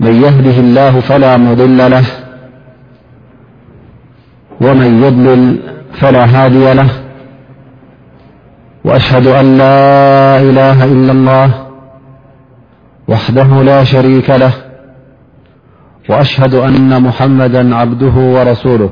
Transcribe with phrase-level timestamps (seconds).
[0.00, 2.04] من يهده الله فلا مضل له
[4.60, 5.58] ومن يضلل
[5.92, 6.88] فلا هادي له
[8.84, 11.66] وأشهد أن لا إله إلا الله
[13.08, 14.52] وحده لا شريك له
[16.08, 18.90] وأشهد أن محمدا عبده ورسوله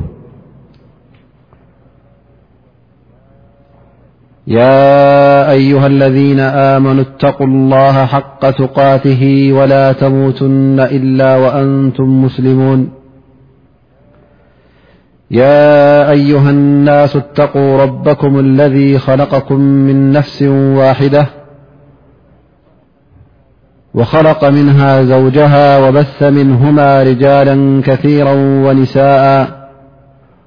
[4.49, 12.91] يا أيها الذين آمنوا اتقوا الله حق ثقاته ولا تموتن إلا وأنتم مسلمون
[15.31, 20.43] يا أيها الناس اتقوا ربكم الذي خلقكم من نفس
[20.77, 21.27] واحدة
[23.95, 29.69] وخلق منها زوجها وبث منهما رجالا كثيرا ونساءا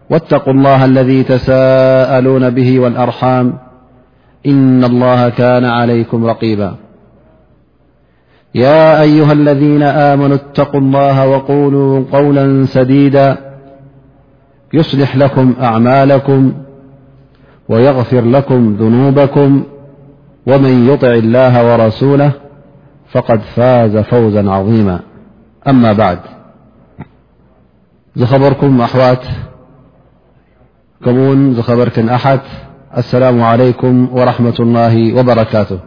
[0.09, 3.68] واتقوا الله الذي تساءلون به والأرحام
[4.45, 6.75] إن الله كان عليكم رقيبا
[8.55, 13.37] يا أيها الذين آمنوا اتقوا الله وقولوا قولا سديدا
[14.73, 16.53] يصلح لكم أعمالكم
[17.69, 19.63] ويغفر لكم ذنوبكم
[20.47, 22.31] ومن يطع الله ورسوله
[23.11, 24.99] فقد فاز فوزا عظيما
[25.67, 26.19] أما بعد
[28.15, 29.23] زخبركم أحوات
[31.05, 32.41] كمون زخبرك أحت
[32.97, 35.79] السلام عليكم ورحمة الله وبركاته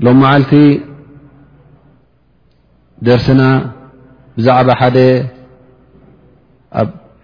[0.00, 0.54] لم معلت
[3.02, 3.40] درسن
[4.38, 4.96] بዛعب حد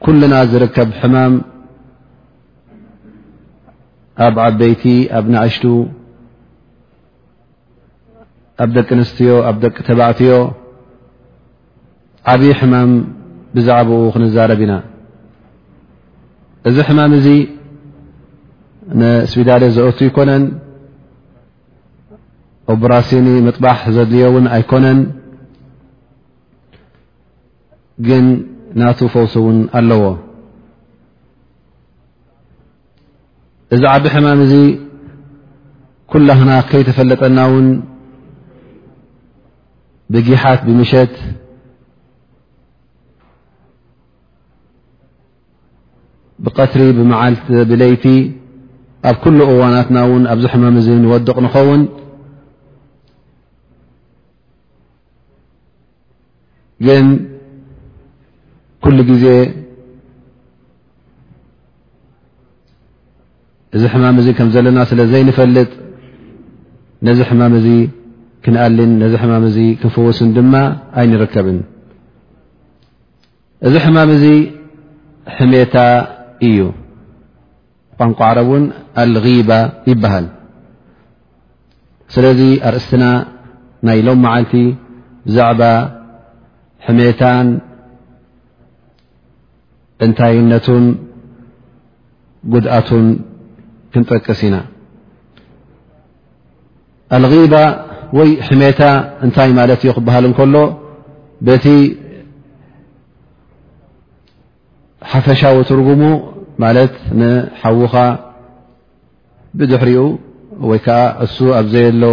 [0.04, 1.40] كلن ዝركب حمم
[4.20, 4.82] ኣب عبيቲ
[5.18, 5.66] ኣب نእشت
[8.58, 10.30] ب دቂ نسትي دቂ بعتي
[12.32, 12.90] عብي حمم
[13.54, 14.89] بዛعب ክنزرب ኢن
[16.68, 17.26] እዚ ሕማም እዚ
[19.00, 20.42] ንስፒዳሌ ዘእቱ ይኮነን
[22.74, 25.00] ኦብራሲኒ ምጥባሕ ዘድልዮ እውን ኣይኮነን
[28.06, 28.26] ግን
[28.80, 30.02] ናቱ ፈውስ እውን ኣለዎ
[33.76, 34.54] እዚ ዓቢ ሕማም እዚ
[36.12, 37.66] ኩላክና ከይተፈለጠና እውን
[40.14, 41.12] ብጊሓት ብምሸት
[46.44, 47.10] بقትሪ ብዓ
[47.70, 48.04] ብለይቲ
[49.08, 50.74] ኣብ كل እዋናትና ን ኣብዚ حማم
[51.04, 51.82] نوድቕ نከውን
[56.86, 57.06] ግን
[58.84, 59.24] كل ግዜ
[63.76, 65.70] እዚ حማم كም ዘለና ስለዘይنፈልጥ
[67.08, 67.62] ነዚ ሕማم እ
[68.44, 69.26] ክنأልን ነዚ ح
[69.80, 70.54] ክفውስን ድማ
[70.98, 71.58] ኣይنرከብን
[73.66, 74.24] እዚ حማم ዚ
[75.36, 75.74] حታ
[76.48, 76.58] እዩ
[78.00, 78.64] ቋንቋዕሮ ን
[79.02, 79.50] ኣلغባ
[79.90, 80.26] ይበሃል
[82.14, 83.04] ስለذ ኣርእسትና
[83.88, 84.52] ናይ ሎم መዓلቲ
[85.26, 85.62] ብዛዕባ
[86.86, 87.48] ሕሜታን
[90.04, 90.84] እንታይነቱን
[92.52, 93.06] ጉድኣቱን
[93.94, 94.56] ክንጠቅስ ኢና
[97.16, 97.54] ኣلغባ
[98.18, 98.80] ወይ ሕሜታ
[99.26, 100.56] እታይ ማለት እዩ ክሃል ከሎ
[105.12, 106.02] ሓፈሻዊ ትርጉሙ
[106.62, 107.94] ማለት ንሓዉኻ
[109.58, 110.02] ብድሕሪኡ
[110.70, 112.12] ወይ ከዓ እሱ ኣብ ዘየለዎ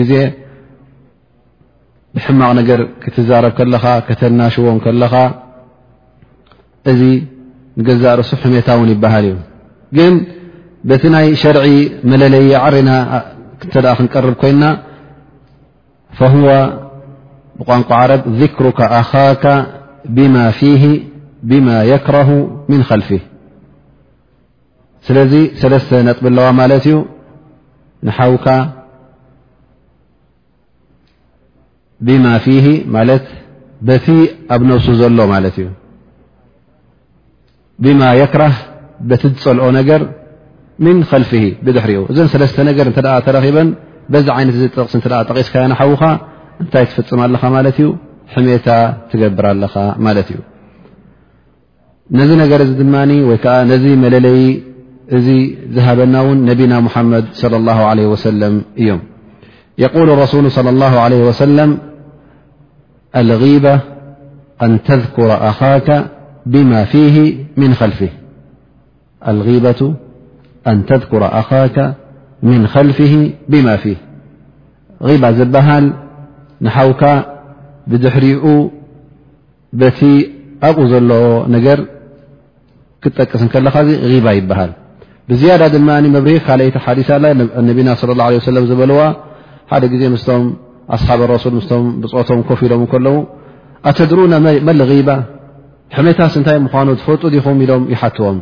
[0.00, 0.12] ግዜ
[2.16, 5.14] ብሕማቕ ነገር ክትዛረብ ከለኻ كተናሽዎን ከለኻ
[6.90, 7.00] እዚ
[7.80, 9.34] ንገዛ ርሱ ሕሜታ ውን ይበሃል እዩ
[9.96, 10.14] ግን
[10.88, 11.64] በቲ ናይ ሸርዒ
[12.10, 12.90] መለለዪ ዓሪና
[13.72, 14.62] ተ ክንቀርብ ኮይና
[16.18, 16.48] فهو
[17.58, 19.44] ብቋንቋ ዓረብ ذكرካ ኣኻካ
[20.16, 20.82] ብم ፊه
[21.50, 22.06] ብማ يክ
[22.70, 23.10] ምن ልፊ
[25.06, 26.96] ስለዚ ሰለስተ ነጥብኣለዋ ማለት እዩ
[28.06, 28.46] ንሓዉካ
[32.06, 32.54] ብማ ፊ
[32.96, 33.24] ማለት
[33.88, 34.06] በቲ
[34.54, 35.68] ኣብ ነብሱ ዘሎ ማለት እዩ
[37.84, 38.56] ብማ ክራህ
[39.10, 40.02] በቲ ዝፀልኦ ነገር
[40.86, 41.32] ምን ልፊ
[41.64, 43.68] ብድሕሪኡ እዘ ሰለስተ ነገር እተ ተረኺበን
[44.12, 46.04] በዚ ዓይነት ቕሲ እተ ጠቂስካ ሓዉካ
[46.62, 47.88] እንታይ ትፍፅም ለኻ ማለት እዩ
[48.34, 48.68] ሕሜታ
[49.10, 49.74] ትገብር ኣለኻ
[50.06, 50.38] ማለት እዩ
[52.10, 52.94] نذ نر ن
[53.70, 54.62] نذ مللي
[55.76, 58.54] ذهبنا ن نبينا محمد صلى الله عليه وسلم
[58.88, 59.00] يم
[59.78, 61.78] يقول الرسول صلى الله عليه وسلم
[63.16, 63.74] الغيبة
[64.62, 65.30] أن ذكر
[69.28, 69.80] الغيبة
[70.66, 71.94] أن تذكر أخاك
[72.42, 73.14] من خلفه
[73.48, 73.96] بما فيه
[75.02, 75.92] غبة زبهل
[76.62, 77.02] نحوك
[77.86, 78.44] بدحرق
[79.74, 80.02] بت
[80.62, 80.78] أب
[81.08, 81.12] ل
[81.52, 81.78] نر
[83.04, 83.76] ክጠቅስከለኻ
[84.12, 84.70] غባ ይበሃል
[85.30, 87.08] ብዝያዳ ድማ መብሪክ ካአቲ ሓዲث
[87.68, 88.98] ነቢና ص اه ለ ዝበልዋ
[89.72, 90.44] ሓደ ግዜ ምስም
[90.96, 93.16] ኣሓብ ሱል ስም ብፅቶም ኮፍ ኢሎም ከለዉ
[93.88, 94.34] ኣተድሩና
[94.68, 95.08] መል غባ
[95.96, 98.38] ሕሜታስንታይ ምኳኑ ዝፈጡ ዲኹም ኢሎም ይሓትዎም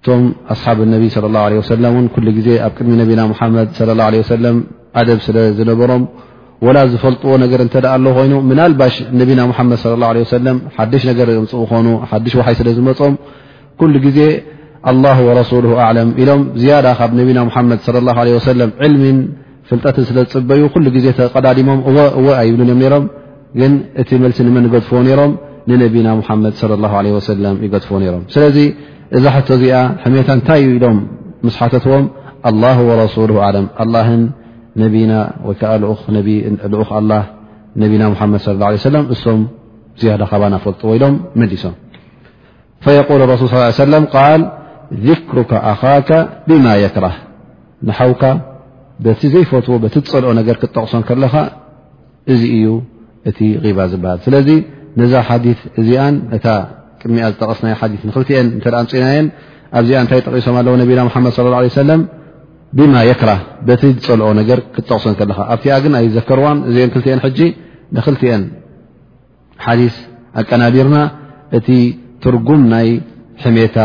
[0.00, 0.22] እቶም
[0.54, 4.56] ኣስሓብ ነቢ صى اه ግዜ ኣብ ቅድሚ ነቢና ሓመድ ص اه ሰለም
[5.00, 6.02] ኣደብ ስለ ዝነበሮም
[6.66, 10.02] ወላ ዝፈልጥዎ ነገር እ ኣ ኮይኑ ናባሽ ነና መድ
[10.72, 13.14] ه ሓሽ ነገ ምፅ ኮኑ ሓሽ ይ ስለ ዝመፅም
[14.16, 14.26] ዜ
[15.98, 17.86] ለም ኢሎም ያ ካብ ነና መድ
[18.64, 19.10] ም ልሚ
[19.70, 21.80] ፍልጠትን ስለዝፅበዩ ሉ ዜ ተቀዳዲሞም
[22.60, 23.08] ብልዮም ም
[23.58, 23.70] ግ
[24.00, 25.32] እቲ መልሲ ምን ገድፍዎ ሮም
[25.70, 26.84] ንነና ድ
[27.66, 28.56] ይፎዎ ሮም ስለዚ
[29.16, 30.98] እዛ ቶ እዚኣ ሕሜታ እንታይእዩ ኢሎም
[31.54, 32.04] ስሓትዎም
[34.80, 35.12] ነና
[35.48, 35.72] ወይከዓ
[36.72, 37.12] ልኡ ኣላ
[37.82, 39.40] ነቢና ሙሓመድ ص ላه ለه ለም እሶም
[40.00, 41.74] ዝያደ ኻባ ናፈልጡ ወይሎም መዲሶም
[42.84, 43.46] ፈየል ረሱል
[43.78, 44.40] ص ለ ቃል
[45.06, 46.10] ذክሩካ ኣኻከ
[46.48, 47.16] ብማ የክራህ
[47.88, 48.22] ንሓውካ
[49.04, 51.34] በቲ ዘይፈትዎ በቲ ዝፀልኦ ነገር ክትጠቕሶን ከለካ
[52.32, 52.66] እዚ እዩ
[53.28, 54.48] እቲ غባ ዝበሃል ስለዚ
[55.00, 55.44] ነዛ ሓዲ
[55.80, 56.46] እዚኣን ነታ
[57.00, 59.26] ቅድሚኣ ዝጠቐስናይ ሓዲ ንኽብትአን እተ ኣ እንፅኢናየን
[59.78, 62.00] ኣብዚኣ እንታይ ጠቂሶም ኣለው ነብና ሓመድ ላ ሰለም
[62.78, 63.30] ብማ يክራ
[63.68, 67.48] በቲ ዝፀልዖ ነገር ክጠቕሰን ከለካ ኣብቲ ግን ኣይ ዘከርዋ እዚ ክትን ጂ
[67.96, 68.42] ንክልቲአን
[69.64, 69.96] ሓዲስ
[70.40, 70.98] ኣቀናቢርና
[71.58, 71.68] እቲ
[72.24, 72.88] ትርጉም ናይ
[73.42, 73.76] ሕሜታ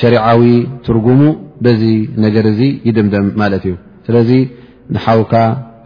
[0.00, 0.42] ሸሪዓዊ
[0.86, 1.20] ትርጉሙ
[1.64, 1.82] በዚ
[2.24, 3.74] ነገር ዚ ይደምደም ማለት እዩ
[4.06, 4.30] ስለዚ
[4.94, 5.34] ንሓዉካ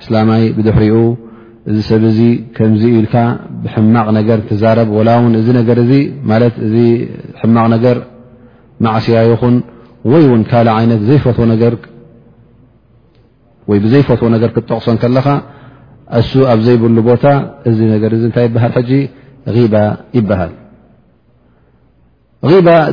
[0.02, 0.94] እስላማይ ብድሕሪኡ
[1.70, 2.20] እዚ ሰብ ዚ
[2.56, 3.14] ከምዚ ኢልካ
[3.62, 5.62] ብሕማቕ ነገር ትዛረብ ላ ን እዚ ነ
[7.40, 7.98] ሕማቕ ነገር
[8.84, 9.56] ማዕስያ ኹን
[10.12, 11.74] ወይ ውን ካል ይነት ዘይፈት ነገር
[13.84, 15.28] ብዘይፎ ነገር ክጠቕሶን ከለካ
[16.18, 17.24] እ ኣብዘይብሉ ቦታ
[17.68, 17.96] እዚ ነ
[18.36, 18.74] ታይ ይሃል
[19.56, 19.74] غባ
[20.16, 20.52] ይበሃል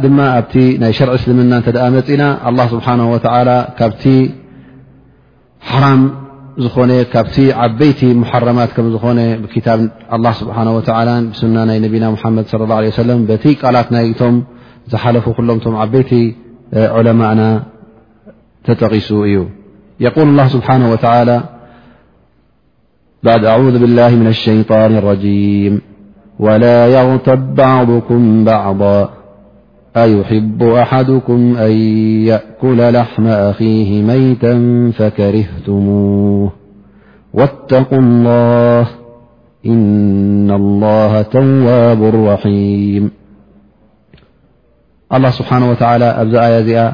[0.04, 0.52] ድማ ኣብ
[0.84, 2.24] ናይ ሸርዕ እስልምና ተ መፅና
[2.72, 3.00] ስብሓه
[3.80, 3.94] ካብ
[5.70, 5.86] ሓራ
[6.64, 7.28] ዝኾነ ካብ
[7.64, 9.04] ዓበይቲ حማት ከ ዝኾ
[10.58, 10.62] ه
[11.56, 14.36] ና ናይ ነና ድ صى اه ه ቃላት ይቶም
[14.94, 16.12] ዝሓለፉ ሎም ዓበይቲ
[17.08, 17.42] ለማና
[18.68, 19.36] ተጠቂሱ እዩ
[20.04, 21.44] يقول الله سبحانه وتعالى
[23.24, 25.82] بعد أعوذ بالله من الشيطان الرجيم
[26.40, 29.10] ولا يغتب بعضكم بعضا
[29.98, 31.72] أيحب أحدكم أن
[32.26, 36.52] يأكل لحم أخيه ميتا فكرهتموه
[37.34, 38.88] واتقوا الله
[39.66, 43.12] إن الله تواب رحيم
[45.14, 46.94] الله سبحانه وتعالى أ آي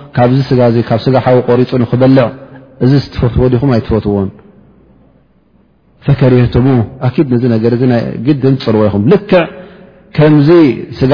[0.17, 0.59] ካብዚ ስጋ
[0.89, 2.25] ካብ ስጋ ሓዊ ቆሪፁ ንክበልዕ
[2.85, 4.29] እዚ ዝትፈትዎ ዲኹም ኣይትፈትዎን
[6.05, 6.67] ፈከሪትሙ
[7.07, 7.65] ኣኪድ ነዚ ነገ
[8.27, 9.41] ግድም ፅልዎ ይኹም ልክዕ
[10.17, 10.49] ከምዚ
[10.99, 11.11] ስጋ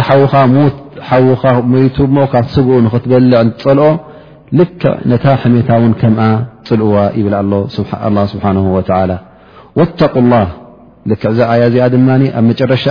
[1.10, 3.90] ሓዉኻ መቱ ሞ ካ ስግኡ ንኽትበልዕ ንፀልኦ
[4.60, 6.26] ልክዕ ነታ ሓሜታውን ከምኣ
[6.68, 7.44] ፅልእዋ ይብል ኣ
[7.78, 8.52] ስብሓ
[9.12, 9.14] ላ
[9.80, 10.16] ወተق
[11.10, 12.08] ልክዕ ዚ ኣያ እዚኣ ድማ
[12.38, 12.86] ኣብ መጨረሻ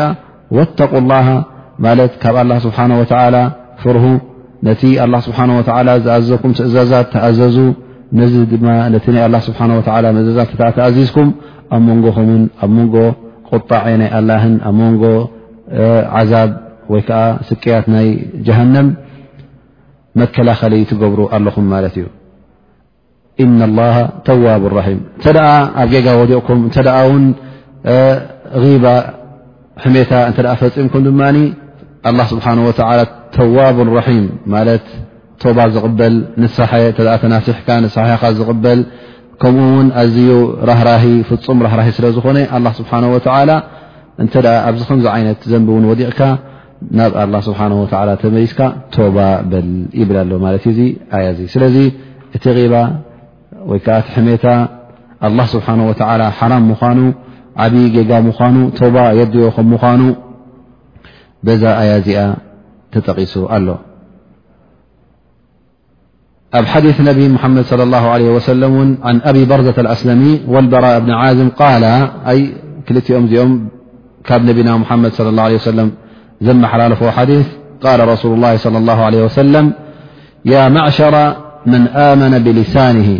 [0.59, 1.15] ወተق ላ
[1.85, 2.79] ማለት ካብ ኣ ስብሓ
[3.35, 3.39] ላ
[3.83, 4.05] ፍርሁ
[4.67, 4.83] ነቲ
[5.25, 5.49] ስብሓه
[6.05, 7.57] ዝኣዘብኩም ትእዛዛት ተኣዘዙ
[8.21, 8.53] ነ ድ
[8.97, 9.63] ይ ስብሓ
[10.29, 11.29] እዛዛት ተኣዚዝኩም
[11.75, 12.95] ኣብ መንጎምን ኣብ መንጎ
[13.51, 15.03] ቁጣናይ ኣላን ኣብ መንጎ
[16.19, 16.51] ዓዛብ
[16.93, 17.13] ወይዓ
[17.49, 18.09] ስቀያት ናይ
[18.47, 18.89] ጀሃነም
[20.21, 22.07] መከላኸለ ትገብሩ ኣለኹም ማለት እዩ
[23.79, 23.97] له
[24.29, 24.65] ተዋብ
[24.97, 25.37] ም እተ
[25.81, 26.07] ኣብ ጌጋ
[26.39, 26.77] ወኩም እተ
[28.63, 28.87] غባ
[29.85, 31.21] ሕሜታ እተ ፈፂምኩም ድማ
[32.33, 32.45] ስብሓ
[33.35, 34.23] ተዋብ رም
[34.55, 34.87] ማለት
[35.43, 38.81] ቶባ ዝቕበል ንሳሐ ተ ተናፊሕካ ንሳሐኻ ዝቕበል
[39.43, 40.31] ከምኡ ውን ኣዝዩ
[40.69, 40.89] ራራ
[41.29, 42.39] ፍፁም ራራ ስለ ዝኾነ
[42.79, 43.03] ስብሓه
[44.25, 44.35] እተ
[44.67, 46.21] ኣብዚ ከም ዓይነት ዘንብ እውን ወዲቕካ
[46.99, 48.61] ናብ ስብሓه ተመሊስካ
[48.97, 49.19] ቶባ
[49.53, 49.69] ል
[50.01, 50.81] ይብል ኣሎ ማት እዩ
[51.17, 51.77] ኣያ ስለዚ
[52.37, 52.75] እቲ غባ
[53.71, 54.45] ወይከዓ ትሕሜታ
[55.25, 55.79] ه ስብሓه
[56.39, 57.01] ሓራም ምኑ
[57.65, 60.01] ዓብዪ ጌጋ ምኑ ባ የድዮ ከም ምኑ
[61.47, 62.21] በዛ ኣያ እዚኣ
[66.65, 72.11] حديث نبي محمد صلى الله عليه وسلمعن أبي برزة الأسلمي والبراء بن عازم قالم
[74.31, 75.91] نبنا محمد صلى الله عليه وسلم
[76.47, 77.47] م لالف يث
[77.87, 79.67] قال رسول الله صلى الله عليه وسلم
[80.45, 81.15] يا معشر
[81.73, 83.11] من آمن بلسانه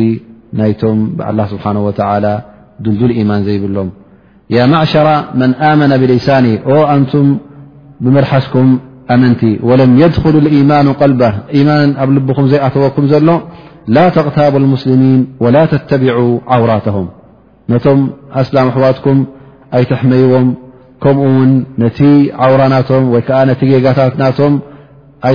[0.59, 0.73] م
[1.17, 2.33] بالله سبحانه وتعلى
[2.85, 3.89] دلدل إيمان ዘيبلم
[4.55, 5.07] يا معشر
[5.41, 7.25] من آمن بلسان و أنتم
[8.03, 8.67] بمرحسكم
[9.13, 13.15] أمنت ولم يدخلو الإيمان قلبه إيمان ب لبخم ዘيطوكم ل
[13.95, 17.05] لا تغتابا المسلمين ولا تتبعا عوراتهم
[17.71, 17.99] نم
[18.41, 19.17] أسلم حوتكم
[19.77, 20.47] أيتحميዎم
[21.03, 21.49] كمኡ ون
[21.81, 21.99] نت
[22.43, 23.05] عور نم
[23.49, 24.53] نت جقت م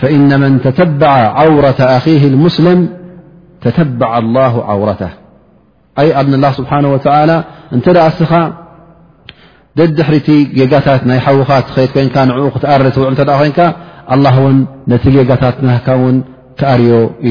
[0.00, 1.08] فإن من تتبع
[1.40, 2.78] عورة أخيه المسلم
[3.64, 5.10] تتبع الله عورته
[5.98, 7.36] أي قن الله سبحانه وتعالى
[7.72, 7.86] نت
[8.18, 8.32] س
[9.78, 10.28] ددحرت
[10.58, 12.96] جقتت ني حوኻت خيت كين نع تقر ت
[13.30, 13.58] ين
[14.14, 14.58] الله ن
[14.90, 16.14] نت جقت نهك ن
[16.58, 16.92] تأري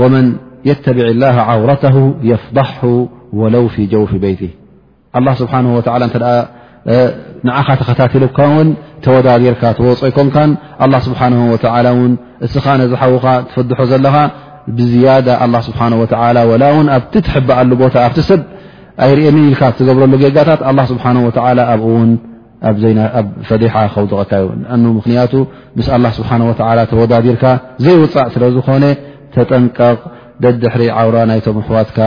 [0.00, 0.24] ومن
[0.70, 1.96] يتبع الله عورته
[2.32, 2.84] يفضحه
[3.40, 4.50] ولو في جوف بيته
[5.18, 6.04] الله سبحانه وتعالى
[7.46, 8.68] ንዓኻ ተከታትልካ ውን
[9.04, 10.50] ተወዳዴርካ ተወፅ ይኮምካን
[10.84, 11.34] ኣه ስብሓه ን
[12.46, 14.14] እስኻ ነዝሓውኻ ትፈድሖ ዘለኻ
[14.76, 16.40] ብዝያዳ ኣه ስብሓه ላ
[16.76, 18.40] ውን ኣብቲ ትሕበኣሉ ቦታ ኣብቲ ሰብ
[19.04, 21.04] ኣይርአኒ ኢልካ ትገብረሉ ጌጋታት ኣ ስብሓ
[21.72, 22.10] ኣብኡ ውን
[23.18, 24.32] ኣብ ፈዲሓ ከውድቕካ
[24.74, 25.32] እዩ ምክንያቱ
[25.78, 26.30] ምስ ስብሓ
[26.92, 27.44] ተወዳዲርካ
[27.86, 28.84] ዘይውፃዕ ስለዝኾነ
[29.34, 29.98] ተጠንቀቕ
[30.42, 31.98] ደድሕሪ ዓውራ ናይቶም ኣሕዋትካ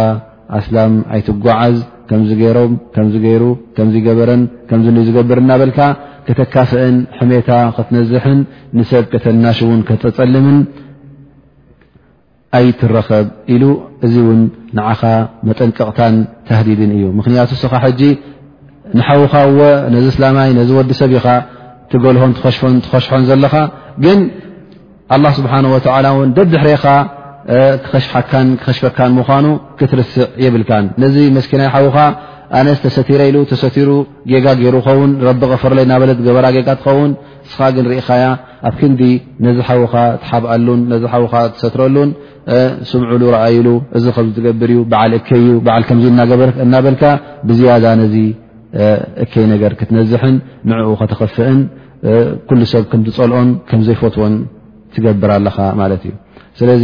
[0.57, 1.75] ኣስላም ኣይትጓዓዝ
[2.09, 3.43] ከምዚ ገይሮም ከም ገይሩ
[3.75, 5.79] ከምዚ ገበረን ከምዚ ን ዝገብር እናበልካ
[6.27, 8.39] ከተካፍእን ሕሜታ ክትነዝሕን
[8.77, 10.57] ንሰብ ከተናሽውን ከፀፀልምን
[12.57, 13.63] ኣይትረኸብ ኢሉ
[14.05, 14.39] እዚ እውን
[14.77, 15.01] ንዓኻ
[15.47, 16.15] መጠንቅቕታን
[16.47, 18.01] ተህዲድን እዩ ምክንያቱ ስኻ ሕጂ
[18.97, 21.27] ንሓዉኻ ወ ነዚ እስላማይ ነዚ ወዲ ሰብ ኢኻ
[21.91, 23.53] ትገልሆን ትኸሽፎን ትኸሽሖን ዘለኻ
[24.03, 24.19] ግን
[25.15, 26.85] ኣላ ስብሓን ወተዓላ እውን ደድሕረኻ
[28.05, 28.97] ሽፈካ
[29.45, 29.49] ኑ
[29.79, 30.55] ክትርስዕ የብ
[31.15, 32.05] ዚ ኪና ኻ
[32.57, 33.21] ኣነ ተሰረ
[33.51, 35.69] ተሰ ን ቀ ፈ
[36.69, 37.11] ትኸውን
[37.53, 38.09] ኻ ግ ኢኻ
[38.67, 38.81] ኣብ ክ
[39.57, 39.69] ዚ ኻ
[41.25, 41.95] ብኣ ሰረሉ
[42.91, 43.03] ስም
[43.43, 43.45] ኣ
[43.97, 44.05] እዚ
[44.43, 44.65] ገር
[48.05, 48.19] እ ብ
[49.25, 50.11] እ ክትነዝ
[50.91, 51.57] ኡ ተኸፍእ
[52.73, 52.83] ሰብ
[53.17, 53.41] ፀልኦ
[53.87, 54.25] ዘይፈትዎ
[54.95, 55.57] ትገብር ኣኻ
[56.77, 56.83] እዩ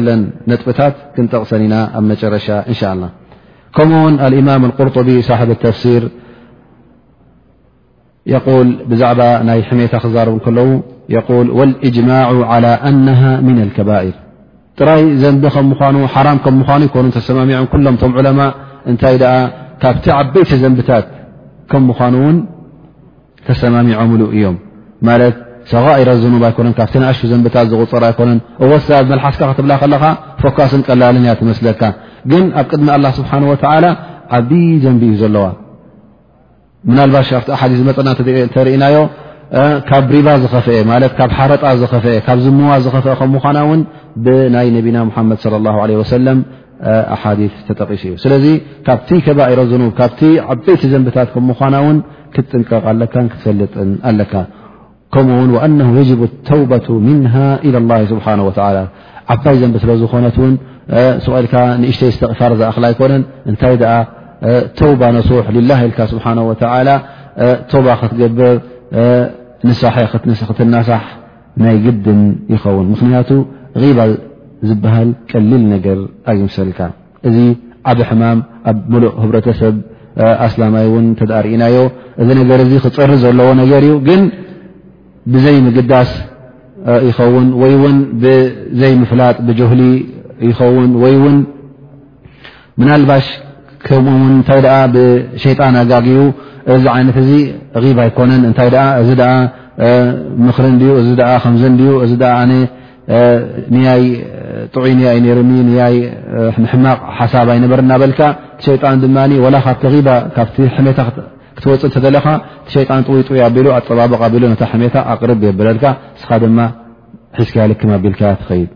[0.50, 2.02] نጥبታት ክንጠቕሰኒና ኣ
[2.34, 3.06] رሻ ه
[3.76, 3.78] ከ
[4.28, 4.96] الإمم القርط
[5.28, 5.82] ص الفሲ
[9.00, 9.02] ዛ
[9.84, 10.36] ይ ታ ክዛرب
[11.58, 14.14] والإجماع على أنه من الكبائር
[14.78, 15.44] ጥራይ ዘን ኑ
[15.94, 16.26] ኑ ሰع
[17.46, 18.52] ም ء
[18.92, 19.14] እታይ
[19.82, 21.06] ካብቲ ዓበيቲ ዘንብታት
[22.12, 22.16] ኑ
[23.48, 23.96] ተሰمሚع
[24.38, 24.44] እዮ
[25.70, 30.04] ሰ ኢረ ዝኑብ ኣይኮነን ካብቲ ንእሽ ዘንብታት ዝቁፅር ኣይኮነን እዎብ መልሓስካ ክትብላ ከለካ
[30.42, 31.82] ፎካስን ቀላልን እያ ትመስለካ
[32.30, 33.86] ግን ኣብ ቅድሚ ላ ስብሓላ
[34.38, 34.50] ዓብ
[34.84, 35.44] ዘንቢ እዩ ዘለዋ
[36.96, 37.28] ናባሽ
[37.60, 38.08] ሓ ዝመፀና
[38.56, 38.98] ተርእናዮ
[39.88, 43.82] ካብ ሪባ ዝኸፍአ ማ ካብ ሓረጣ ዝፍካብ ዝሙዋ ዝፍ ከምን
[44.26, 45.38] ብናይ ነቢና ሓመድ
[46.12, 46.40] ሰለም
[47.16, 47.26] ኣ
[47.68, 48.44] ተጠቂሱ እዩ ስለዚ
[48.88, 50.18] ካብቲ ከባኢረ ብ ካብ
[50.54, 51.52] ዓበይቲ ዘንብታት ከምም
[51.86, 51.98] ውን
[52.36, 54.32] ክትጥንቀቕ ኣለካ ክትፈልጥን ኣለካ
[55.14, 57.34] ከምኡ ውን نه يجب ተውبة ምنه
[57.66, 58.34] إ لله ስብሓه
[59.32, 60.52] ዓባይ ዘን ስለ ዝኾነት ን
[61.24, 63.74] ሰغልካ ንእሽተይ ስተቕፋር ዝእኽላ ኣይኮነን እንታይ
[64.78, 66.36] ተውባ ነሱሕ ላ ኢልካ ስብሓه
[67.70, 68.54] ተባ ክትገብር
[69.68, 69.96] ንሳሐ
[70.48, 71.02] ክትናሳሕ
[71.64, 72.20] ናይ ግድን
[72.52, 73.30] ይኸውን ምክንያቱ
[73.82, 73.98] غባ
[74.68, 75.98] ዝበሃል ቀሊል ነገር
[76.30, 76.78] ኣብ ይምሰልካ
[77.28, 77.36] እዚ
[77.90, 78.38] ዓብ ሕማም
[78.70, 79.74] ኣብ ሙሉእ ህብረተሰብ
[80.46, 81.76] ኣስላማይ እን ተርእናዮ
[82.22, 84.10] እዚ ነገር ዚ ክፅሪ ዘለዎ ነገር እዩ ግ
[85.34, 86.10] ብዘይ ምግዳስ
[87.08, 89.82] ይኸውን ወይ ውን ብዘይ ምፍላጥ ብጀህሊ
[90.48, 91.18] ይኸውን ይ
[92.86, 93.26] ናልባሽ
[93.86, 94.60] ከምኡውን እታይ
[94.94, 96.22] ብሸጣን ኣጋጊቡ
[96.74, 97.32] እዚ ይነት እዚ
[97.84, 98.68] غባ ኣይኮነን እታይ
[99.02, 99.10] እዚ
[100.46, 100.66] ምክሪ
[101.00, 101.10] እዚ
[101.44, 102.12] ከምዘ ዩ እዚ
[103.74, 104.04] ንያይ
[104.74, 105.50] ጥዑ ያ ዩኒ
[105.94, 105.96] ይ
[106.84, 108.20] ማቕ ሓሳብ ኣይነበር እናበልካ
[108.66, 109.04] ሸጣን ድ
[110.36, 110.56] ካብቲ
[110.98, 111.08] ካ
[111.56, 112.26] ክትወፅ እንተ ዘለካ
[112.72, 115.86] ሸጣን ጥ ጥ ኣቢሉ ኣጠባቦቕ ኣቢ ነ ሕሜታ ኣቅር የብለልካ
[116.18, 116.58] እስኻ ድማ
[117.38, 118.70] ሒዝክያ ልክም ኣቢልካ ትኸይድ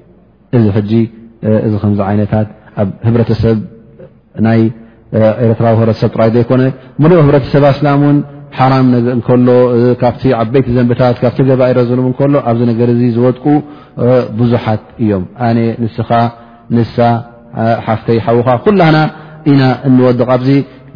[0.59, 0.93] እዚ ሕጂ
[1.67, 2.49] እዚ ከምዚ ዓይነታት
[2.83, 3.59] ኣብ ህብረተሰብ
[4.47, 4.61] ናይ
[5.45, 6.63] ኤረትራዊ ህብረተሰብ ጥራይ ዘይኮነ
[7.03, 8.19] ሙ ህብረተሰብእስላ ን
[8.59, 8.73] ሓራ
[9.27, 9.49] ከሎ
[10.01, 13.45] ካብ ዓበይቲ ዘንብታት ካቲ ገባኢረዘ ከሎ ኣብዚ ነገር እዚ ዝወድቁ
[14.39, 16.11] ብዙሓት እዮም ኣነ ንስኻ
[16.77, 16.97] ንሳ
[17.87, 18.97] ሓፍተ ይሓውካ ኩላና
[19.51, 20.49] ኢና እንወድቕ ኣዚ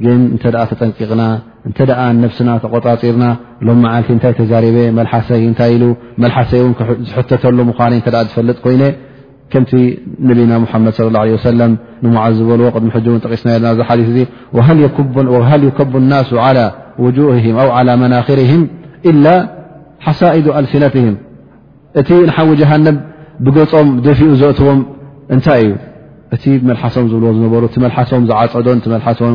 [0.04, 1.22] ግን እንተ ተጠንቂቕና
[1.68, 1.78] እተ
[2.23, 3.26] ነብስና ተቆጣፂርና
[3.66, 4.52] ሎ ዓቲ ታይ ተበ
[4.99, 5.87] መሓሰይ እታይ ኢ
[6.23, 6.62] መሓሰይ
[7.11, 7.75] ዝተተሉ ም
[8.28, 8.76] ዝፈልጥ ኮይ
[9.52, 9.71] ከምቲ
[10.28, 10.52] ነና
[10.85, 11.64] መድ صى اه عه
[12.12, 13.97] ንዓዝ ዝበልዎ ቅድን ጠቂስና ና ሓ
[14.59, 15.14] እ ሃ يከብ
[16.28, 16.49] ሱ ى
[17.04, 17.18] وج
[17.88, 18.50] لى መናክርه
[19.11, 19.26] إላ
[20.06, 21.16] ሓሳኢድ ኣልሲነትهም
[22.00, 22.87] እቲ ንሓዊ جሃነ
[23.44, 24.80] ብገፆም ደፊኡ ዘእትዎም
[25.35, 25.73] እንታይ እዩ
[26.35, 28.66] እቲ መሓሶም ዝብዎ ዝነሩ እቲ መሶም ዝዓፀዶ
[29.20, 29.35] ሶም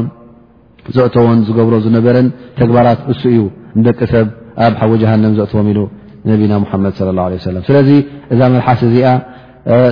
[0.95, 2.15] ዘእተዎን ዝገብሮ ዝነበረ
[2.59, 3.39] ተግባራት እሱ እዩ
[3.87, 4.27] ደቂ ሰብ
[4.65, 7.89] ኣብ ሓዊ ን ዘዎ ኢ ነና ድ ه ስለዚ
[8.33, 9.07] እዛ መሓስ እዚኣ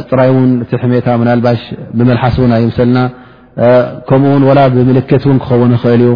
[0.10, 1.10] ጥራይ እ ሕታ
[1.46, 1.52] ባ
[2.00, 2.36] ብመሓስ
[2.82, 2.98] ይና
[4.10, 6.12] ከምኡው ላ ብክትን ክኸውን ክእል እዩ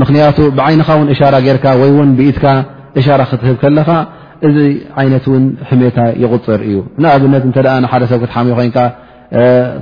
[0.00, 2.46] ምክያቱ ብይንኻ ሻ ርካ ይ ብኢትካ
[3.06, 3.88] ሻ ክትብ ከለኻ
[4.46, 4.56] እዚ
[5.06, 5.26] ይነት
[5.70, 7.42] ሕሜታ ይغፅር እዩ ንኣብነት
[8.12, 8.22] ሰብ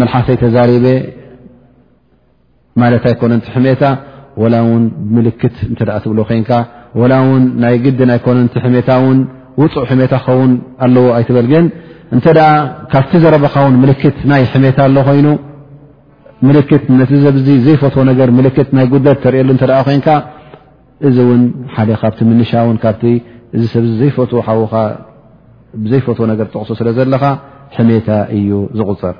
[0.00, 0.36] መፈይ
[3.22, 3.84] ተ ታ
[4.42, 4.82] ወላ እውን
[5.16, 6.50] ምልክት እተ ትብሎ ኮንካ
[7.00, 9.18] ወላ እውን ናይ ግድ ኣይኮነቲ ሕሜታእውን
[9.60, 10.52] ውፁእ ሕሜታ ክኸውን
[10.84, 11.66] ኣለዎ ኣይትበልግን
[12.14, 12.40] እንተኣ
[12.92, 15.28] ካብቲ ዘረበኻ ውን ምልክት ናይ ሕሜታ ኣሎ ኮይኑ
[16.48, 18.02] ምክት ነቲ ብዚ ዘይፈትዎ
[18.46, 20.08] ነገት ናይ ጉት ተርእሉ እ ኮይንካ
[21.08, 21.42] እዚ እውን
[21.74, 22.86] ሓደ ካብቲ ምሻ ውን ካ
[23.56, 24.72] እዚ ሰብዚ ዘይፈትዎ ሓውኻ
[25.84, 27.24] ብዘይፈትዎ ነገር ተቕሶ ስለ ዘለካ
[27.78, 29.14] ሕሜታ እዩ ዝቁፅር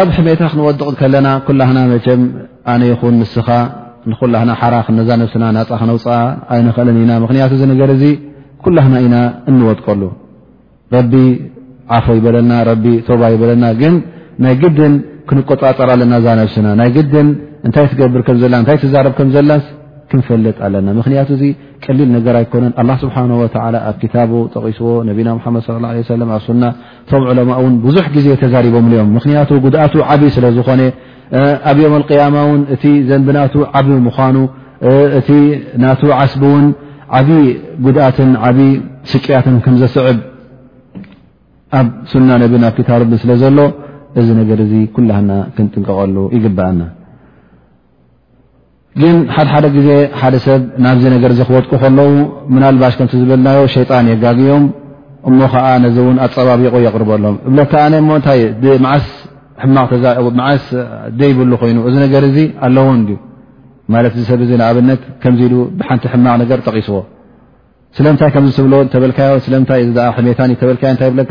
[0.00, 2.20] ኣብ ሕሜታ ክንወድቕ ከለና ኩላህና መቸም
[2.72, 3.48] ኣነ ይኹን ንስኻ
[4.10, 6.04] ንኩላና ሓራ ክነዛ ነብስና ናፃ ክነውፅ
[6.54, 8.04] ኣይንክእልን ኢና ምክንያቱ ዚ ነገር እዚ
[8.64, 9.16] ኩላህና ኢና
[9.50, 10.02] እንወጥቀሉ
[10.94, 11.12] ረቢ
[11.98, 12.52] ዓፎ ይበለልና
[13.08, 13.94] ቶባ ይበለና ግን
[14.44, 14.94] ናይ ግድን
[15.30, 17.28] ክንቆጣፀር ኣለናዛ ነብስና ናይ ግን
[17.66, 19.50] እንታይ ትገብር ከምዘለና እታይ ትዛርብ ከዘላ
[20.12, 21.42] ክንፈልጥ ኣለና ምክንያቱ እዚ
[21.84, 23.16] ቀሊል ነገር ኣይኮነን ኣ ስብሓ
[23.90, 25.90] ኣብ ታቡ ጠቂስዎ ነቢና ሓመድ ለ
[26.22, 26.62] ለ ኣብ ሱና
[27.02, 30.80] እቶም ዕለማ ውን ብዙሕ ግዜ ተዛሪቦም እዮም ምክንያቱ ጉድኣቱ ዓብይ ስለዝኾነ
[31.70, 33.38] ኣብዮም ኣقያማ እውን እቲ ዘንቢና
[33.80, 34.36] ዓብ ምኳኑ
[35.18, 35.30] እቲ
[35.82, 36.64] ናቱ ዓስቢ እውን
[37.18, 37.40] ዓብዪ
[37.84, 38.70] ጉድኣትን ዓብዪ
[39.10, 40.18] ስቅያትን ከምዘስዕብ
[41.78, 43.58] ኣብ ሱና ነብ ኣብ ክታብብ ስለ ዘሎ
[44.20, 46.80] እዚ ነገር እዚ ኩላህና ክንጥንቀቀሉ ይግበአና
[49.00, 49.88] ግን ሓደሓደ ግዜ
[50.20, 52.10] ሓደ ሰብ ናብዚ ነገር ዚ ክወድቁ ከለዉ
[52.54, 54.64] ምናልባሽ ከም ዝብልናዮ ሸይጣን የጋግዮም
[55.28, 57.36] እሞ ከዓ ነዚ እውን ኣፀባቢቆ ይቅርበሎም
[57.82, 58.42] ኣ ንታይ
[58.94, 59.06] ዓስ
[60.36, 60.66] ማዓስ
[61.20, 62.86] ደ ይብሉ ኮይኑ እዚ ነገር እዚ ኣለዎ
[63.92, 65.00] ማት ሰብ ኣብነት
[65.52, 66.96] ሉ ብሓንቲ ማቕ ነገር ጠቂስዎ
[67.98, 68.52] ስለምታይ ከምብ
[68.92, 69.62] ተበዮስለይ
[71.00, 71.22] ታበዮ ብለ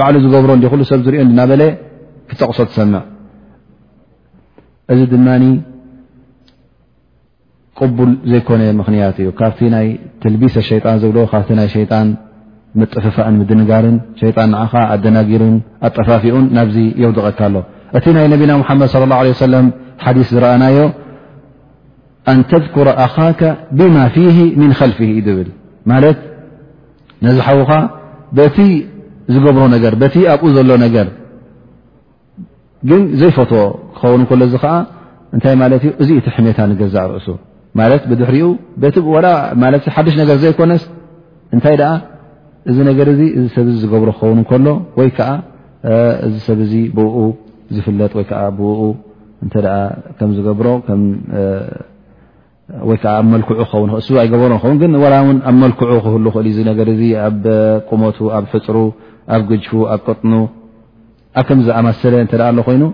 [0.00, 0.50] ባዕ ዝገብሮ
[0.90, 1.62] ሰብ ዝኦ ናበለ
[2.30, 3.02] ክጠቕሶ ሰምዕ
[4.92, 5.28] እዚ ድማ
[7.84, 9.86] ቅቡል ዘይኮነ ምክንያት እዩ ካብቲ ናይ
[10.22, 12.08] ትልቢሰ ሸጣን ዝብዎ ካብ ይ ሸጣን
[12.78, 15.54] ምጠፍፋእን ምድንጋርን ሸይጣን ንዓኻ ኣደናጊሩን
[15.86, 17.56] ኣጠፋፊኡን ናብዚ የውድቐካ ኣሎ
[17.98, 19.66] እቲ ናይ ነቢና ሙሓመድ ለ ه ሰለም
[20.04, 20.76] ሓዲስ ዝረኣናዮ
[22.32, 23.40] ኣንተذኩረ ኣኻከ
[23.78, 24.18] ብማ ፊ
[24.60, 24.98] ምን ልፊ
[25.38, 25.48] ብል
[25.92, 26.18] ማለት
[27.26, 27.70] ነዚ ሓዉኻ
[28.38, 28.56] በቲ
[29.34, 31.08] ዝገብሮ ነገር በቲ ኣብኡ ዘሎ ነገር
[32.90, 33.50] ግን ዘይፈት
[33.96, 34.74] ክኸውን ሎ እዚ ከዓ
[35.34, 37.26] እንታይ ማለት እዚ እቲ ሕሜታ ንገዛእ ርእሱ
[37.80, 38.46] ማለት ብድሕሪኡ
[39.96, 40.84] ሓደሽ ነገር ዘይኮነስ
[41.54, 41.74] እንታይ
[42.70, 44.66] እዚ ነገር ዚ ዚ ሰብ ዝገብሮ ክኸውን ከሎ
[44.98, 45.28] ወይከዓ
[46.32, 46.60] ዚ ሰብ
[46.96, 47.16] ብኡ
[47.74, 48.22] ዝፍለጥ ወ
[48.58, 48.80] ብኡ
[50.36, 50.66] ዝገሮ
[53.12, 53.90] ኣ መልክ ክን
[54.22, 55.14] ኣይገሮ ውን ግ ላ
[55.48, 56.36] ኣብ መልክ ክህ
[56.80, 57.44] ክእ ኣብ
[57.90, 58.76] ቁመቱ ኣብ ሕፅሩ
[59.34, 60.32] ኣብ ግጅፉ ኣብ ቅጥኑ
[61.40, 62.14] ኣብ ከምዝኣማሰለ
[62.50, 62.84] ኣ ኮይኑ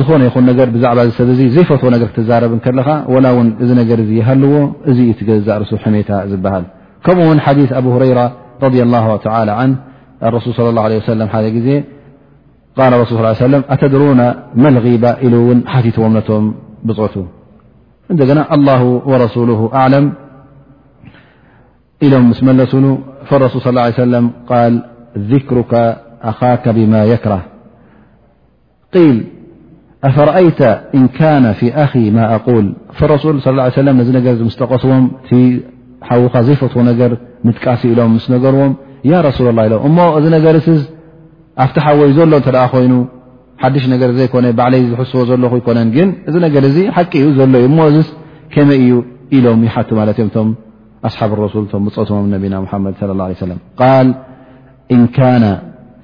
[0.00, 0.36] ዝኾነ ይኹ
[0.74, 2.88] ብዛዕባ ሰብ ዘይፈትዎ ር ክትዛረብ ከለካ
[3.24, 3.30] ላ
[3.78, 3.82] ን
[4.28, 4.54] ሃልዎ
[4.90, 5.00] እዚ
[5.48, 6.64] ዛርሱ ሕታ ዝበሃል
[7.06, 8.18] ከምኡው ሓ ኣብ ረራ
[8.62, 9.76] رض الله تالى عن
[10.22, 14.16] الرسول صلى اللهعليه سلمقالرولص لي وسم أتدرون
[14.54, 15.62] ما الغيب ل
[18.38, 20.12] ع الله ورسوله أعلم
[23.28, 24.82] فالرسولصى الله عليه سلم قال
[25.18, 25.74] ذكرك
[26.22, 27.42] أخاك بما يكره
[28.94, 29.24] قيل
[30.04, 30.62] أفرأيت
[30.94, 34.48] إن كان في أخي ما أقول فالرسولصى اله عليه لم
[36.08, 37.10] ሓوኻ ዘይፈትዎ ነገር
[37.56, 38.72] ጥቃሲ ኢሎም ምስ ነገርዎም
[39.28, 40.54] رሱላ الله እሞ እዚ ነገር
[41.62, 42.92] ኣብቲ ሓወይ ዘሎ እተደ ኮይኑ
[43.62, 46.64] ሓድሽ ነገር ዘይኮነ ባዕለይ ዝሕስዎ ዘለኹ ኮነ ግን እዚ ነገር
[46.96, 47.80] ሓቂ ዩ ዘሎ እዩ ሞ
[48.54, 48.92] ከመይ እዩ
[49.36, 50.10] ኢሎም ይቱ ማለ
[50.46, 50.48] ም
[51.08, 53.42] ኣصሓብ ارسል ብፀም ነና ድ ص له عيه
[53.80, 53.82] ق
[54.96, 55.44] إ ካن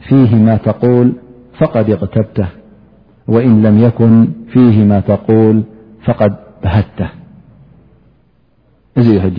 [0.07, 0.33] فه
[0.83, 1.07] قل
[1.59, 2.49] ف اغተብته
[3.33, 3.35] و
[3.65, 4.01] ل يك
[4.53, 4.55] ف
[5.57, 5.59] ل
[6.07, 6.09] ف
[6.63, 7.07] بሃته
[8.99, 9.39] እዚ እዩ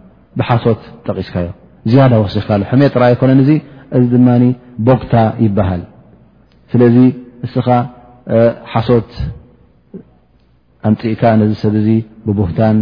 [0.39, 1.47] ብሓሶት ጠቂስካዮ
[1.91, 3.51] ዝያዳ ወሲኽካ ሕመ ራ ኣይኮነን እዚ
[3.97, 4.29] እዚ ድማ
[4.87, 5.13] ቦግታ
[5.45, 5.81] ይበሃል
[6.71, 6.97] ስለዚ
[7.45, 7.67] እስኻ
[8.73, 9.11] ሓሶት
[10.89, 11.89] ኣምፅእካ ነዚ ሰብ እዚ
[12.25, 12.77] ብቦህታን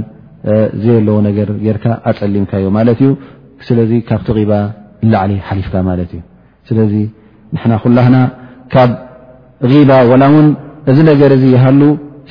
[0.84, 3.10] ዘየለዎ ነገር ጌርካ ኣፀሊምካዮ ማለት እዩ
[3.68, 4.52] ስለዚ ካብቲ غባ
[5.08, 6.22] ንላዕሊ ሓሊፍካ ማለት እዩ
[6.70, 6.94] ስለዚ
[7.62, 8.18] ንና ኩላህና
[8.74, 8.90] ካብ
[9.72, 10.48] غባ ላእውን
[10.92, 11.82] እዚ ነገር እዚ ይሃሉ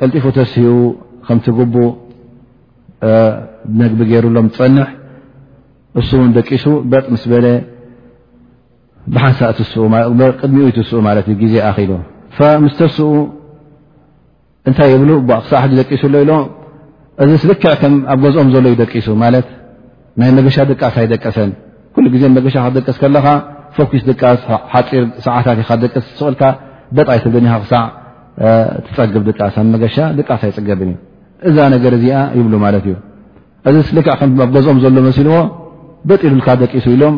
[0.02, 0.26] لጢፉ
[0.76, 0.78] ኡ
[1.28, 1.74] ከ ትقቡ
[4.00, 4.78] ግቢ ሩሎም ፀን
[6.00, 6.04] እ
[6.38, 7.28] ደቂሱ በ ስ
[9.24, 10.68] ሓንሳቅድሚኡ
[12.34, 12.92] ዜ ምስተኡ
[14.70, 14.92] እታይ
[15.30, 16.40] ብክሳ ደቂሱ ኢ
[17.24, 21.52] እዚ ልክኣብ ገኦም ዘሎ ይደቂሱ ናይ መገሻ ድቃሳ ይደቀሰን
[22.24, 23.26] ዜ መሻ ደቀስ ከለካ
[23.78, 24.04] ፎስ
[25.24, 26.44] ስሓፂር ሰዓታት ደቀስ ስቕልካ
[26.98, 27.88] ደይ ብ ክሳዕ
[28.98, 29.98] ፀብ ቃ መሻ
[30.30, 30.82] ቃሳ ይፅገብ
[31.50, 32.06] እዛ ነገ እዚ
[32.38, 35.32] ይብ እ እዚ ኣ ገኦም ዘሎ መሲዎ
[36.10, 37.16] በሉካ ደቂሱ ኢሎም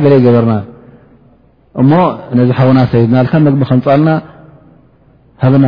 [1.80, 1.84] እ
[2.38, 3.16] ነዚ ሓና ሰይድና
[3.48, 4.10] መግቢ ከፃልና
[5.42, 5.66] ሃበና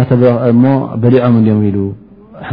[1.02, 1.78] በሊዖም ም ኢሉ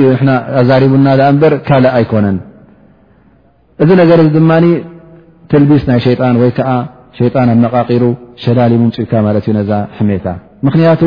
[0.62, 1.08] ኣዛሪቡና
[1.44, 2.38] በር ካልእ ኣይኮነን
[3.84, 4.52] እዚ ነገር ድማ
[5.52, 6.70] ትልቢስ ናይ ሸጣን ወይዓ
[7.18, 8.04] ሸጣን ኣ መቃቒሩ
[8.44, 10.28] ሸላሊ ሙምፅካ ማለት እዩ ነዛ ሕሜታ
[10.68, 11.02] ምክንያቱ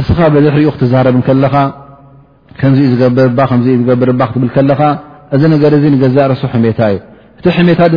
[0.00, 1.54] እስኻ ብዙሕ ኡ ክትዛረብ ከለኻ
[2.60, 2.88] ከዚኡ
[3.72, 4.80] እዩ ዝገብር ክትብል ከለካ
[5.34, 5.64] እዚ ነገ
[6.04, 7.00] ገዛእ ርሱ ሜታ እዩ
[7.46, 7.90] እቲ ታ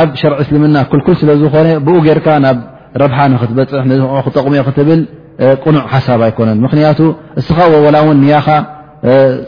[0.00, 2.58] ኣብ ሸርዕ እስልምና ክልክል ስለ ዝኮነ ብኡ ጌይርካ ናብ
[3.02, 5.00] ረብሓ ንክትበፅሕ ን ክጠቕሚኦ ክትብል
[5.64, 7.00] ቅኑዕ ሓሳብ ኣይኮነን ምክንያቱ
[7.40, 8.48] እስኻ ዎወላ እውን ኒያኻ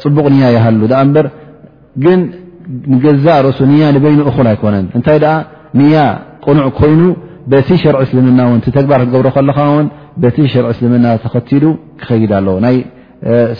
[0.02, 0.80] ፅቡቅ ንያ ይሃሉ
[1.14, 1.26] በር
[2.04, 2.20] ግን
[2.94, 5.18] ንገዛ ርእሱ ንያ ንበይኑ እኹል ኣይኮነን እንታይ
[5.80, 5.98] ንያ
[6.46, 7.02] ቁኑዕ ኮይኑ
[7.52, 9.78] በቲ ሸርዒ እስልምና እ ተግባር ክትገብሮ ከለካ ው
[10.22, 11.64] በቲ ሸር እስልምና ተኸቲሉ
[12.00, 12.76] ክኸይድ ኣለዎ ናይ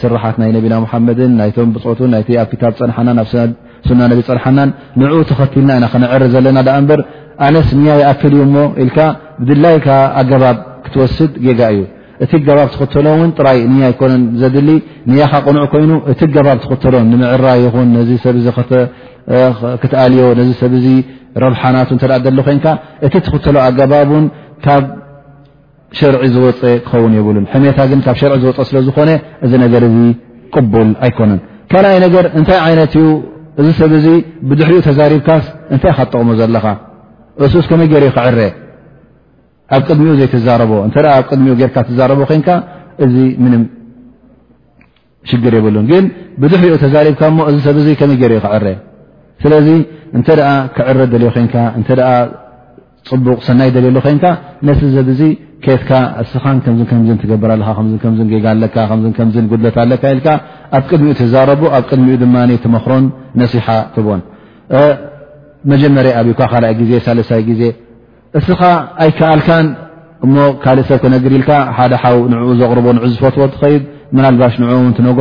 [0.01, 3.21] ስራሓት ናይ ነቢና ሓመድን ናቶም ብትን ኣብ ክታ ፀናሓና
[3.89, 4.71] ሱና ነቢ ፅርሓናን
[5.01, 7.01] ንዕኡ ተኸትልና ኢና ክነዕር ዘለና እምበር
[7.47, 8.91] ኣነስ ንያ ይኣክል እዩ ሞ ኢል
[9.49, 9.87] ብድላይካ
[10.21, 11.83] ኣገባብ ክትወስድ ጌጋ እዩ
[12.25, 14.69] እቲ ገባብ ትኽተሎ እውን ጥራይ ንያ ይኮነን ዘድሊ
[15.13, 18.37] ንያካ ቆኑዕ ኮይኑ እቲ ገባብ ትኽተሎ ንምዕራይ ይኹን ነዚ ሰብ
[19.83, 20.89] ክትኣልዮ ነዚ ሰብ ዚ
[21.45, 22.67] ረብሓናት እተእ ዘሊ ኮይንካ
[23.07, 24.27] እቲ ትኽተሎ ኣገባብን
[24.67, 24.85] ካብ
[25.99, 29.11] ሸርዒ ዝወፀ ክኸውን ይብሉን ሕሜታ ግን ካብ ሸርዒ ዝወፀ ስለዝኾነ
[29.45, 29.97] እዚ ነገር እዚ
[30.55, 31.41] ቅብል ኣይኮነን
[31.73, 33.07] ካኣይ ነገር እንታይ ይነት እዩ
[33.61, 34.07] እዚ ሰብ እዚ
[34.49, 36.67] ብድሕሪኡ ተዛሪብካስ እንታይ ካ ትጠቕሞ ዘለኻ
[37.47, 38.39] እሱስ ከመይ ገይርዩ ክዕረ
[39.75, 42.49] ኣብ ቅድሚኡ ዘይ ትዛረቦ እተ ኣብ ቅድሚኡ ጌርካ ትዛረቦ ኮይንካ
[43.05, 43.15] እዚ
[43.45, 43.63] ምንም
[45.29, 46.05] ሽግር የብሉን ግን
[46.43, 48.67] ብድሕሪኡ ተዛሪብካ እሞ እዚ ሰብ ከመይ ገርዩ ክዕረ
[49.45, 49.69] ስለዚ
[50.17, 51.91] እንተ ኣ ክዕረ ደልዩ ኮንካ እተ
[53.09, 54.25] ፅቡቕ ሰናይ ደልየሎ ኮንካ
[54.67, 55.21] ነቲ ሰብእ
[55.83, 55.91] ትካ
[56.23, 56.33] እስ
[56.91, 57.63] ከም ትገብር ኣብ
[58.03, 59.55] ቅሚኡ ትቡ
[61.79, 62.17] ኣብ ቅሚኡ
[63.97, 64.17] ትክሮ
[65.71, 65.85] መጀ
[66.73, 67.65] ይ ዜ
[68.39, 68.61] እስኻ
[69.03, 69.51] ኣይከኣልካ
[70.55, 71.45] እካእሰብ ክነግር ል
[72.45, 72.63] ኡ ዘ
[73.13, 73.83] ዝፈትዎ ትድ
[74.41, 74.55] ባሽ
[74.97, 75.19] ትሮ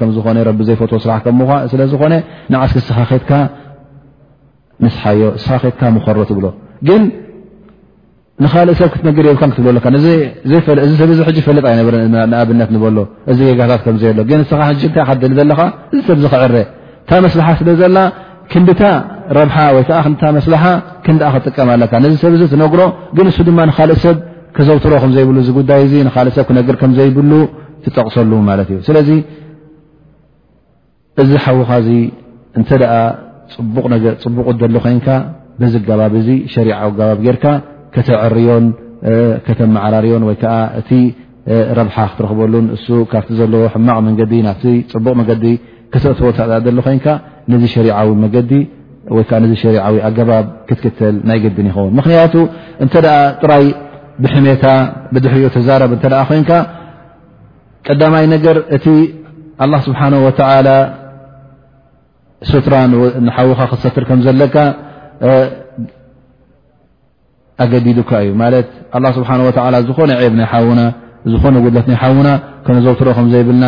[0.00, 1.32] ፈኦዘፈዎስራኮስክስኻ
[4.84, 6.46] ንስሓዮ እስኻ ካ ምሮ ትብሎ
[6.88, 7.02] ግን
[8.44, 9.86] ንኻልእ ሰብ ክትነገር የብካ ክትብለለካ
[10.50, 11.94] ዚሰብ ዚ ፈለጥ ኣይነበረ
[12.32, 12.96] ንኣብነት ንበሎ
[13.32, 14.56] እዚ ገጋታት ከምዘብሎ ግስኻ
[14.90, 15.60] ንታይ ካል ዘለካ
[15.92, 16.54] እዚ ሰብ ዚ ክዕረ
[17.04, 17.98] እታ መስላሓ ስለ ዘላ
[18.52, 18.82] ክንድታ
[19.38, 20.64] ረብሓ ወይከዓ ክ መስላሓ
[21.04, 22.80] ክንዳ ክትጥቀማለካ ነዚ ሰብ ዚ ትነግሮ
[23.16, 24.18] ግን እሱ ድማ ንካልእ ሰብ
[24.56, 27.32] ክዘውትሮ ከምዘይብሉ ጉዳይ እ ንካእ ሰብ ክነግር ከምዘይብሉ
[27.84, 29.10] ትጠቕሰሉ ማለት እዩ ስለዚ
[31.22, 31.90] እዚ ሓዊኻ ዚ
[32.58, 32.96] እንተ ኣ
[33.54, 35.08] ፅቡቕ ሎ ኮይንካ
[35.60, 37.44] ብዝገባቢ እዚ ሸሪዊ ኣገባብ ጌርካ
[37.94, 38.64] ከተርዮን
[39.58, 40.90] ተመዓራርዮን ወይከዓ እቲ
[41.78, 44.52] ረብሓ ክትረክበሉን እሱ ካብቲ ዘለዎ ሕማቅ መንዲ ና
[44.92, 45.44] ፅቡቕ መገዲ
[45.94, 46.28] ክተእትወ
[46.76, 47.08] ሎ ኮይንካ
[47.52, 48.52] ነዚ ሸሪዊ መገዲ
[49.16, 52.34] ወይዓ ነዚ ሸሪዊ ኣገባብ ክትክተል ናይ ገዲን ይኸውን ምክንያቱ
[52.84, 52.94] እንተ
[53.42, 53.66] ጥራይ
[54.24, 54.64] ብሕሜታ
[55.14, 56.50] ብድሕሪኡ ተዛረብ እተ ኮይንካ
[57.88, 58.86] ቀዳማይ ነገር እቲ
[59.64, 60.68] ኣ ስብሓነ ወዓላ
[62.50, 62.76] ስራ
[63.36, 64.56] ሓዊኻ ክሰትር ከም ዘለካ
[67.64, 68.32] ኣገዲድካ እዩ
[69.16, 69.30] ስብሓ
[69.88, 70.86] ዝኾነ ብ ናይ
[71.36, 72.28] ዝኾነ ጉድት ናይ ውና
[72.76, 73.64] ነዘውትሮኦ ዘይብና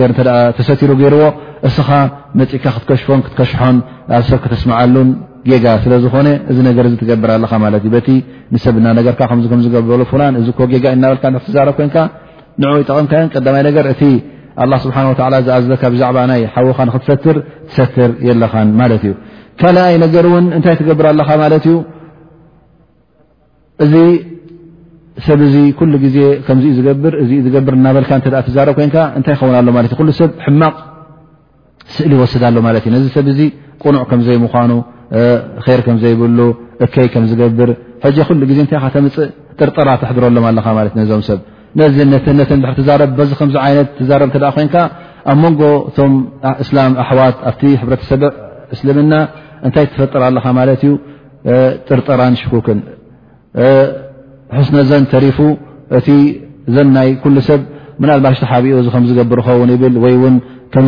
[0.00, 0.22] ደ ር
[0.58, 1.20] ተሰሩ ገይዎ
[1.68, 1.88] እስኻ
[2.38, 3.76] መፅእካ ክትከሽፎን ክትከሽሖን
[4.14, 5.08] ኣብ ሰብ ክተስማዓሉን
[5.64, 6.14] ጋ ስለዝኮ
[6.50, 7.30] እ ገ ገብር
[8.64, 8.86] ሰብና
[9.64, 10.00] ዝገበሉ
[10.38, 10.68] እበ ኮ
[12.58, 14.14] ጠቐምዮ ይ
[14.70, 17.36] ላ ስብሓን ወላ ዝኣዘካ ብዛዕባ ናይ ሓወካ ንክትሰትር
[17.68, 19.12] ትሰትር የለኻን ማለት እዩ
[19.60, 21.76] ካልኣይ ነገር እውን እንታይ ትገብር ኣለኻ ማለት እዩ
[23.84, 23.94] እዚ
[25.26, 29.98] ሰብ ዚ ኩሉ ግዜ ከምዚ ዝገብርእ ዝገብር እናበልካ እተ ትዛረብ ኮይንካ እንታይ ይኸውናሎ ማለት እ
[30.00, 30.76] ኩሉ ሰብ ሕማቕ
[31.94, 33.40] ስእሊ ይወስዳ ሎ ማለት እዩ ነዚ ሰብ እዚ
[33.84, 34.72] ቁኑዕ ከምዘይምኳኑ
[35.70, 36.38] ይር ከምዘይብሉ
[36.84, 37.70] እከይ ከም ዝገብር
[38.04, 41.40] ሕ ኩሉግዜ እንታይ ካ ተምፅእ ጥርጥራ ተሕድረሎም ኣለካ ማለት እ ነዞም ሰብ
[41.96, 41.98] ዚ
[43.40, 43.48] ኮ
[45.32, 45.60] ኣብ ንጎ
[45.96, 46.04] ቶ
[46.70, 47.60] እላ ኣحዋት ኣብ
[48.02, 48.22] ሕሰብ
[48.74, 49.12] እስልምና
[49.66, 50.36] እታይ ትፈጥር ኣለ
[50.88, 50.90] ዩ
[51.86, 52.34] ጥርጠራን
[52.66, 52.78] ክን
[54.68, 55.38] ስነ ዘ ተሪፉ
[55.98, 56.08] እቲ
[56.76, 57.10] ዘይ
[57.48, 57.60] ሰብ
[58.10, 59.90] ናባሽ ተሓቢኡ ዝገር ኸን ይብ ይ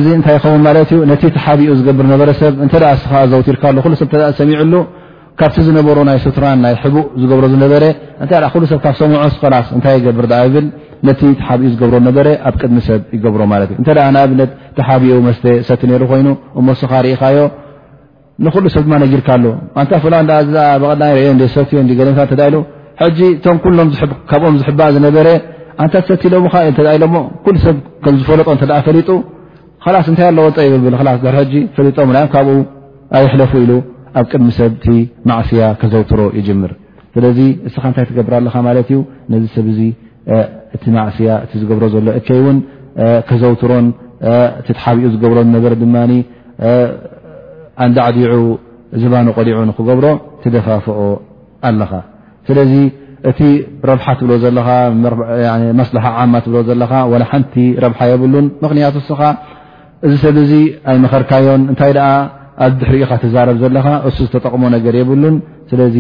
[0.00, 0.62] እዚ ነ እታይ ኸን
[1.22, 4.76] ቲ ሓኡ ዝብር ነሰብዘርሰብ ዝሰሚሉ
[5.38, 6.06] ካ ዝነሩ ይ ን
[6.62, 9.04] ናይ እ ዝ ዝበሰብሙ ሰብ ሰ
[23.22, 23.34] ይ
[24.00, 25.16] ሰብ ካ
[32.42, 33.86] ሰዝፈ
[34.18, 34.86] ኣብ ቅድሚ ሰብ እቲ
[35.30, 36.72] ማእስያ ከዘውትሮ ይጅምር
[37.14, 38.98] ስለዚ እስኻ እንታይ ትገብር ኣለካ ማለት እዩ
[39.32, 39.66] ነዚ ሰብ
[40.76, 42.58] እቲ ማእስያ እቲ ዝገብሮ ዘሎ ይ እውን
[43.28, 43.86] ከዘውትሮን
[44.84, 45.96] ሓብኡ ዝገብሮ ነበረ ድማ
[47.84, 48.32] ኣንዳ ዓዲዑ
[49.02, 50.06] ዝባኖ ቆዲዑ ንክገብሮ
[50.42, 51.00] ትደፋፍኦ
[51.68, 51.90] ኣለኻ
[52.48, 52.72] ስለዚ
[53.30, 53.40] እቲ
[53.90, 54.68] ረብሓ ትብሎ ዘለካ
[55.80, 56.92] መስላሓ ዓማ ትብ ዘለካ
[57.30, 59.22] ሓንቲ ረብሓ የብሉን ምኽንያት ስካ
[60.08, 60.52] እዚ ሰብ እዚ
[60.90, 61.92] ኣይ መኸርካዮን እንታይ
[62.64, 65.36] ኣብ ድሕሪኢኻ ትዛረብ ዘለካ እሱ ዝተጠቕሞ ነገር የብሉን
[65.70, 65.96] ስለዚ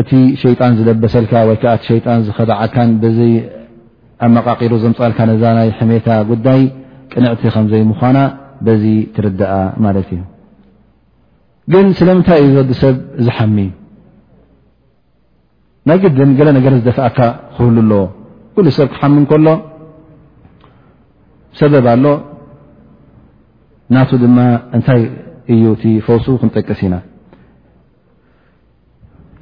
[0.00, 0.10] እቲ
[0.42, 3.18] ሸይጣን ዝለበሰልካ ወይ ከዓ እቲ ሸይጣን ዝኸዳዓካን በዚ
[4.24, 6.62] ኣብ መቃቒሩ ዘምፃልካ ነዛ ናይ ሕሜታ ጉዳይ
[7.12, 8.18] ቅንዕቲ ከምዘይምኳና
[8.66, 8.84] በዚ
[9.16, 9.52] ትርድኣ
[9.84, 10.22] ማለት እዩ
[11.74, 13.56] ግን ስለምንታይ እዩ ዝወዲ ሰብ ዝሓሚ
[15.90, 17.18] ናይ ግድን ገለ ነገር ዝደፍአካ
[17.54, 18.00] ክህሉ ኣለዎ
[18.56, 19.48] ኩሉ ሰብ ክሓሚ እከሎ
[21.60, 22.04] ሰበብ ኣሎ
[23.94, 24.38] ናቱ ድማ
[24.78, 25.00] እታይ
[25.52, 25.64] እዩ
[26.06, 26.96] ፈውሱ ክንጠቅስ ኢና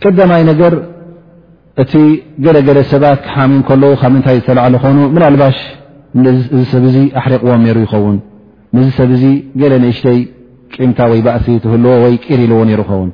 [0.02, 0.72] ቀዳማይ ነገር
[1.82, 1.92] እቲ
[2.44, 5.58] ገለገለ ሰባት ክሓሚ ከዉ ካብ ምታይ ዝተላዓለ ኮኑ ን ልባሽ
[6.56, 8.16] ዚ ሰብዚ ኣሕሪቕዎም ሩ ይኸውን
[8.84, 9.24] ዚ ሰብ ዚ
[9.60, 10.18] ገለ ንእሽተይ
[10.74, 12.58] ቂምታ ወይ ባእሲ ትህልዎ ይ ር ኢልዎ
[12.90, 13.10] ኸውን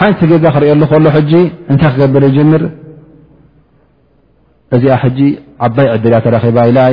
[0.00, 0.94] ሓንቲ ገዛ ክሪኦሉ ከ
[1.72, 2.62] እታይ ክገበር ጀምር
[4.76, 4.98] እዚኣ
[5.66, 6.84] ዓባይ ዕድርያ ተባ ለ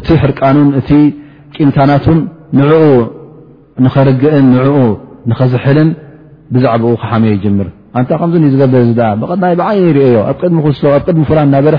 [0.00, 0.98] እቲ ሕርቃኑን እ
[1.68, 2.04] ምታናት
[2.56, 2.72] ንኡ
[3.84, 4.66] ንኸርግእን ንኡ
[5.30, 5.88] ንኸዝሕልን
[6.54, 7.68] ብዛዕኡ ክሓመዮ ይጀምር
[8.02, 8.74] ንታይ ከምዚ ዝገበ
[9.30, 9.78] ብናይ ብዓይ
[10.16, 11.74] ዮ ኣብ ድሚ ሶ ኣብ ቅድሚ ፍላ ናበረ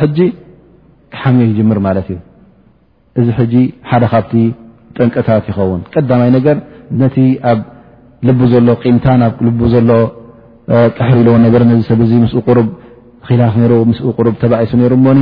[1.13, 2.19] ክሓሚዮ ይጀር ማለት እዩ
[3.19, 3.29] እዚ
[3.89, 4.33] ሓደ ካብቲ
[4.97, 6.57] ጠንቀታት ይኸውን ቀዳማይ ነገር
[7.01, 7.17] ነቲ
[7.51, 7.59] ኣብ
[8.27, 9.05] ል ዘሎ ምታ
[9.41, 9.89] ብ ል ዘሎ
[10.97, 11.99] ቀሕሪ ሎዎ ነር ዚ ሰብ
[12.53, 12.61] ኡ ር
[13.41, 13.57] ላፍ
[14.43, 14.71] ተባኢሱ
[15.05, 15.17] ሞ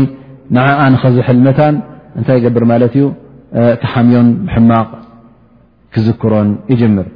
[0.57, 1.75] ንዓ ንኸዝሕል መታን
[2.19, 3.05] እንታይ ይገብር ማለት እዩ
[3.93, 4.27] ሓሚዮን
[4.69, 4.89] ማቕ
[5.93, 6.33] كዝكሮ
[6.71, 7.07] ይجር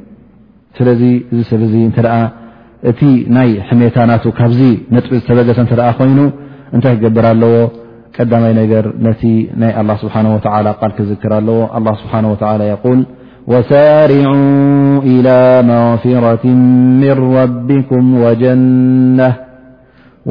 [0.78, 0.88] ስل
[1.34, 1.62] እዚ ሰብ
[2.90, 3.02] እቲ
[3.36, 4.62] ናይ ሕሜታና ካብዚ
[4.96, 5.60] نጥ ዝተበሰ
[5.98, 6.20] ኮይኑ
[6.78, 7.56] እታይ ገبር ኣለዎ
[8.16, 9.08] ቀዳمይ ነر ነ
[9.82, 13.00] الله سبحنه ولى ق ክذكر ኣለዎ الله سبحنه ولى يول
[13.52, 14.70] وسارعوا
[15.14, 15.38] إلى
[15.72, 16.46] مغفرة
[17.04, 18.04] من ربكم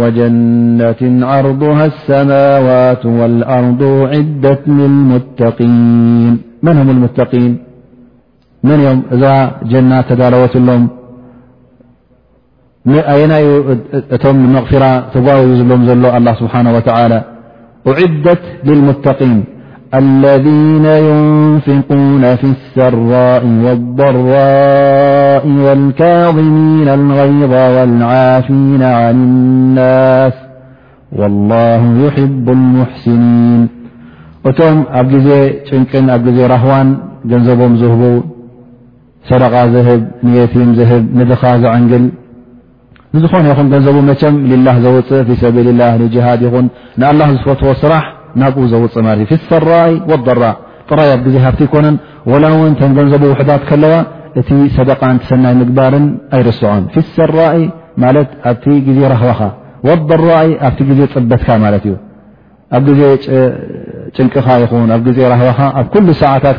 [0.01, 3.83] وجنة عرضه السماوات والأرض
[4.13, 6.29] عدة للمتقين
[6.65, 7.45] من هم المتن
[8.65, 9.25] من م إذ
[9.73, 10.83] جن تدالوت لم
[13.13, 13.33] أي ن
[14.35, 17.19] م مغفرة تاوي لم ل الله سبحانه وتعالى
[17.91, 19.39] أعدت للمتقين
[20.03, 30.35] الذين ينفقون في السراء والضراء والكاظمين الغيض والعافين عن الناس
[31.19, 33.63] والله يحب المحسنين
[34.59, 34.77] تم
[35.09, 35.29] ب ي
[36.07, 36.89] نن رهوان
[37.31, 38.17] جنزبم زهبو
[39.29, 40.55] ሰደቃ ዝህብ ንየቲ
[40.91, 42.05] ህብ ንድኻ ዘዕንግል
[43.17, 44.35] ንዝኾነ ይኹ ገንዘቡ መቸም
[44.67, 46.67] ላ ዘውፅእ ፊ ሰቢል ላ ንሃድ ይኹን
[47.01, 47.05] ን
[47.43, 48.05] ዝፈትዎ ስራሕ
[48.41, 49.69] ናብኡ ዘውፅእ ሰራ
[50.41, 50.51] ራ
[50.91, 51.87] ጥራ ኣ ዜ ሃፍ ኮነ
[52.99, 53.95] ገንዘቡ ውዳት ለዋ
[54.41, 54.91] እቲ ሰደ
[55.31, 56.07] ሰናይ ምግባርን
[56.37, 56.85] ኣይርስዖን
[57.17, 57.59] ሰራ ኣ
[58.19, 58.95] ዜ
[59.25, 61.49] ኻ ራ ኣ ግዜ ጥበትካ
[61.85, 61.97] ት እዩ
[62.79, 63.03] ኣብ ዜ
[64.17, 65.21] ጭንቅኻ ይኹ ኣ ዜ
[65.59, 65.91] ኻ ኣብ
[66.23, 66.59] ሰዓታት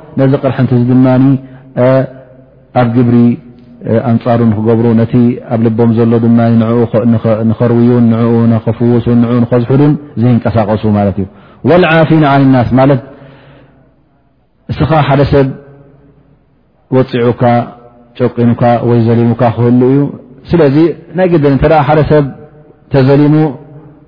[0.19, 1.05] ነዚ ቅርሕንቲ ዚ ድማ
[2.81, 3.17] ኣብ ግብሪ
[4.09, 5.13] ኣንፃሩ ክገብሩ ነቲ
[5.53, 6.39] ኣብ ልቦም ዘሎ ድማ
[7.49, 8.33] ንኸርውዩን ንኡ
[8.65, 9.93] ኸፍውሱን ንኡ ንከዝሕዱን
[10.23, 11.25] ዘንቀሳቀሱ ማለት እዩ
[11.69, 13.01] ወልዓፊን ን ናስ ማለት
[14.73, 15.47] እስኻ ሓደ ሰብ
[16.95, 17.43] ወፂዑካ
[18.19, 19.99] ጨቂኑካ ወይ ዘሊሙካ ክህሉ እዩ
[20.51, 20.77] ስለዚ
[21.17, 22.25] ናይ ገደ እተ ሓደ ሰብ
[22.93, 23.35] ተዘሊሙ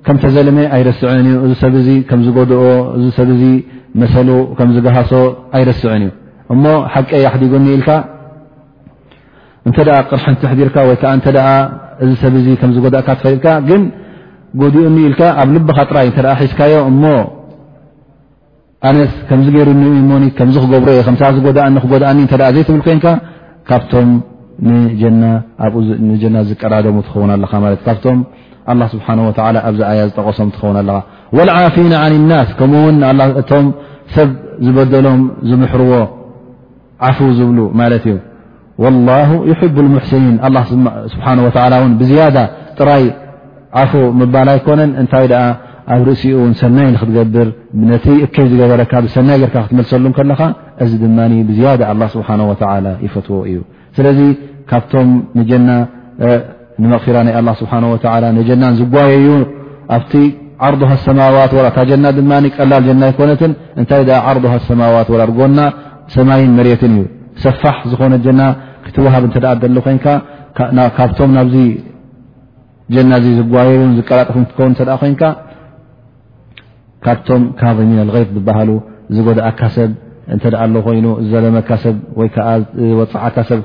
[0.06, 2.64] ከም ተዘለመ ኣይረስዐን እዩ እዚ ሰብ ዚ ከም ዝጎድኦ
[2.98, 3.46] እዚ ሰብ ዚ
[4.02, 5.12] መሰሉ ከምዝጋሃሶ
[5.58, 6.12] ኣይረስዕን እዩ
[6.54, 6.64] እሞ
[6.94, 7.90] ሓቀሕዲጉኒኢልካ
[9.70, 9.78] እንተ
[10.10, 11.28] ቅርሕንቲ ሕዲርካ ወይከዓ እተ
[12.06, 13.82] እዚ ሰብ ከምጎእካ ትፈድካ ግን
[14.62, 17.04] ጎድኡኒ ኢልካ ኣብ ልብኻ ጥራይ እተ ሒዝካዮ እሞ
[18.90, 19.70] ኣነስ ከምዚገይሩ
[20.10, 21.36] ሞኒ ከምዚ ክገብሮ እዩ ከእ
[21.84, 23.08] ክጎድኣኒ እተ ዘይትብል ኮይንካ
[23.72, 24.10] ካብቶም
[25.66, 25.74] ኣኡ
[26.10, 27.76] ንጀና ዝቀራደሙ ትኸውና ኣለካ ለ
[28.94, 29.08] ስብሓ
[29.70, 30.98] ኣብዚ ኣያ ዝጠቐሶም ትኸውን ኣለካ
[31.38, 32.96] ወلዓፊና عን لናስ ከምኡውን
[33.42, 33.66] እቶም
[34.16, 34.30] ሰብ
[34.66, 35.92] ዝበደሎም ዝምሕርዎ
[37.08, 38.16] ዓፉ ዝብሉ ማለት እዩ
[38.96, 39.30] لላه
[39.62, 40.36] ሕቡ ሙሕሲኒን
[41.14, 41.50] ስብሓ ወ
[41.88, 42.38] እን ብዝያደ
[42.80, 43.04] ጥራይ
[43.82, 43.92] ዓፉ
[44.22, 45.28] ምባላ ይኮነን እንታይ
[45.94, 47.48] ኣብ ርእሲኡ ሰናይ ንክትገብር
[47.92, 50.42] ነቲ እከብ ዝገበረካ ብሰናይ ርካ ክትመልሰሉ ከለኻ
[50.84, 51.18] እዚ ድማ
[51.50, 51.82] ብዝያደ
[52.16, 52.36] ስብሓه
[52.86, 53.58] ላ ይፈትዎ እዩ
[53.98, 54.20] ስለዚ
[54.72, 55.10] ካብቶም
[55.50, 55.70] ጀና
[56.82, 57.74] ን ናይ ስብሓ
[58.50, 59.28] ጀና ዝጓየዩ
[59.96, 60.14] ኣብቲ
[60.68, 60.74] ዓር
[61.06, 62.22] ሰማዋት ታና ድ
[62.58, 63.42] ቀላል ና ይኮነት
[63.84, 64.02] እታይ
[64.32, 64.38] ዓር
[64.82, 65.10] ማዋት
[65.40, 65.60] ጎና
[66.16, 66.96] ሰማይ መት እዩ
[67.44, 68.46] ሰፋሕ ዝኾነ ና
[68.86, 69.26] ክትሃብ
[69.76, 69.98] ሎ ኮይ
[70.98, 71.58] ካብቶም ናብዚ
[72.96, 74.38] ጀና ዝጓየዩ ዝቀላጥፉ
[74.72, 75.14] ን ኮይ
[77.06, 78.26] ካብቶም ካሚ غይ
[78.58, 78.70] ሃሉ
[79.18, 79.92] ዝጎድኣካሰብ
[80.92, 83.62] ኣይዘለመ ፅዓሰብ ይ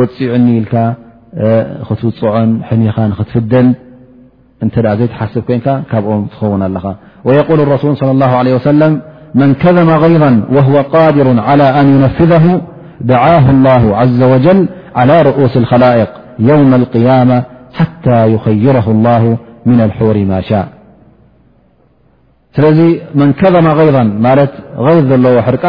[0.00, 0.66] ፅዑ ኢል
[1.36, 3.74] تع تفدل
[4.76, 5.82] زي تحسب ك
[6.32, 9.00] تخون ال ويقول الرسول صلى الله عليه وسلم
[9.34, 12.60] من كذم غيضا وهو قادر على أن ينفذه
[13.00, 20.40] دعاه الله عز وجل على رؤوس الخلائق يوم القيامة حتى يخيره الله من الحور ما
[20.40, 20.68] شاء
[22.58, 24.02] ل من كذم غيضا
[24.76, 25.64] غيض ل حر ك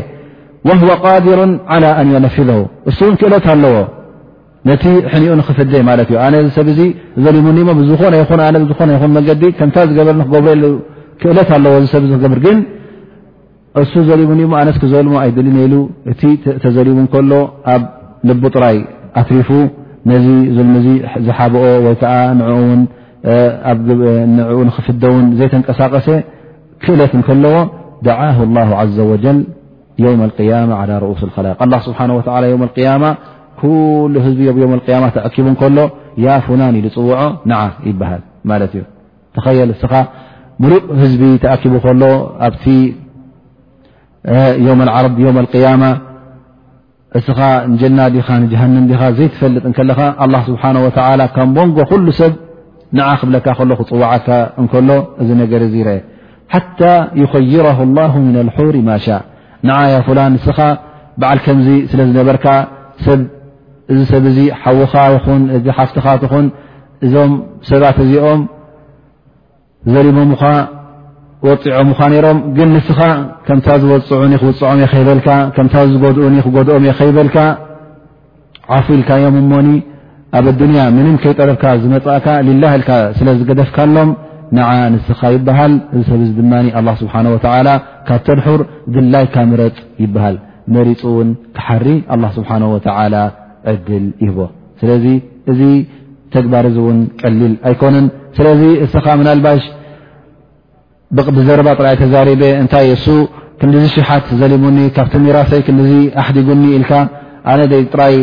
[0.69, 0.73] ه
[1.05, 1.39] قድሩ
[1.73, 2.51] على ن يፊذ
[3.09, 3.75] እን ክእለት ኣለዎ
[4.69, 6.69] ነቲ ሕኒኡ ክፍደ እዩነ ሰብ
[7.25, 7.37] ዘሙ
[9.29, 9.63] ዝ ዲ ከ
[9.99, 10.65] ዝር ክገብሮ
[11.21, 11.59] ክእለት ኣ
[11.95, 12.59] ሰብ ክገብር ግን
[13.83, 14.29] እሱ ዘሙ
[14.61, 15.59] ኣነ ክዘልሞ ኣይሊነ
[16.13, 16.21] እቲ
[16.65, 17.33] ተዘሊቡ ከሎ
[17.75, 17.83] ኣብ
[18.29, 18.79] ል ጥራይ
[19.21, 19.51] ኣትሪፉ
[20.11, 20.27] ነዚ
[21.27, 21.97] ዝሓብኦ ይ
[24.55, 26.07] ኡ ክፍደን ዘይተንቀሳቀሰ
[26.85, 27.55] ክእለት ከለዎ
[28.03, 29.45] دعه الله عز وجل
[29.99, 31.47] ي لقي على رس الخل
[33.63, 33.67] ه
[34.27, 35.73] ህዝ ቡ ሎ ፅውዖ
[37.91, 38.79] ይ
[39.83, 39.87] ተ
[40.63, 42.05] ሙሉ ህዝቢ ተأኪቡ ሎ
[42.47, 42.53] ኣ
[47.17, 47.99] ዓ ل ጀና
[49.19, 49.33] ዘፈጥ
[49.99, 50.03] ه
[50.65, 51.79] ه ሞንጎ
[52.21, 52.33] ሰብ
[53.17, 54.95] ክብለካ ክፅዋ እሎ
[55.97, 55.99] አ
[56.59, 59.19] ሓታى ይኸይረ اላه ምና ልሑር ማ ሻ
[59.69, 60.59] ንዓያ ፍላን ንስኻ
[61.21, 62.47] በዓል ከምዚ ስለ ዝነበርካ
[63.05, 66.47] ብእዚ ሰብ እዚ ሓውኻ ይኹን እዚ ሓፍትኻ ትኹን
[67.07, 67.33] እዞም
[67.71, 68.41] ሰባት እዚኦም
[69.95, 70.43] ዘሊሞምኻ
[71.47, 73.01] ወፂዖምኻ ነይሮም ግን ንስኻ
[73.47, 77.37] ከምታ ዝወፅዑኒ ክውፅዖም የኸይበልካ ከም ዝድኡኒ ክጎድኦም የኸይበልካ
[78.79, 79.69] ዓፉ ኢልካ ዮም እሞኒ
[80.39, 84.11] ኣብ ኣዱንያ ምንም ከይጠረብካ ዝመፃእካ ሊላ ኢልካ ስለ ዝገደፍካኣሎም
[84.59, 86.53] ንዓ ንስኻ ይበሃል እዚ ሰብ ድማ
[87.01, 87.15] ስብሓ
[88.07, 88.61] ካብ ተድሑር
[88.95, 90.37] ግላይካ ምረጥ ይበሃል
[90.75, 91.87] መሪፁ እውን ክሓሪ
[92.37, 92.51] ስብሓ
[93.71, 94.39] ዕድል ይህቦ
[94.81, 95.05] ስለዚ
[95.53, 95.61] እዚ
[96.35, 99.63] ተግባር እውን ቀሊል ኣይኮነን ስለዚ እስኻ ናልባሽ
[101.39, 103.17] ብዘረባ ጥራይ ተዛሪበ እንታይ እ
[103.63, 105.71] ክንዚ ሸሓት ዘሊሙኒ ካብቲ ሜራሰይ ክ
[106.21, 106.93] ኣሕዲጉኒ ኢልካ
[107.53, 107.61] ኣነ
[108.01, 108.15] ራይ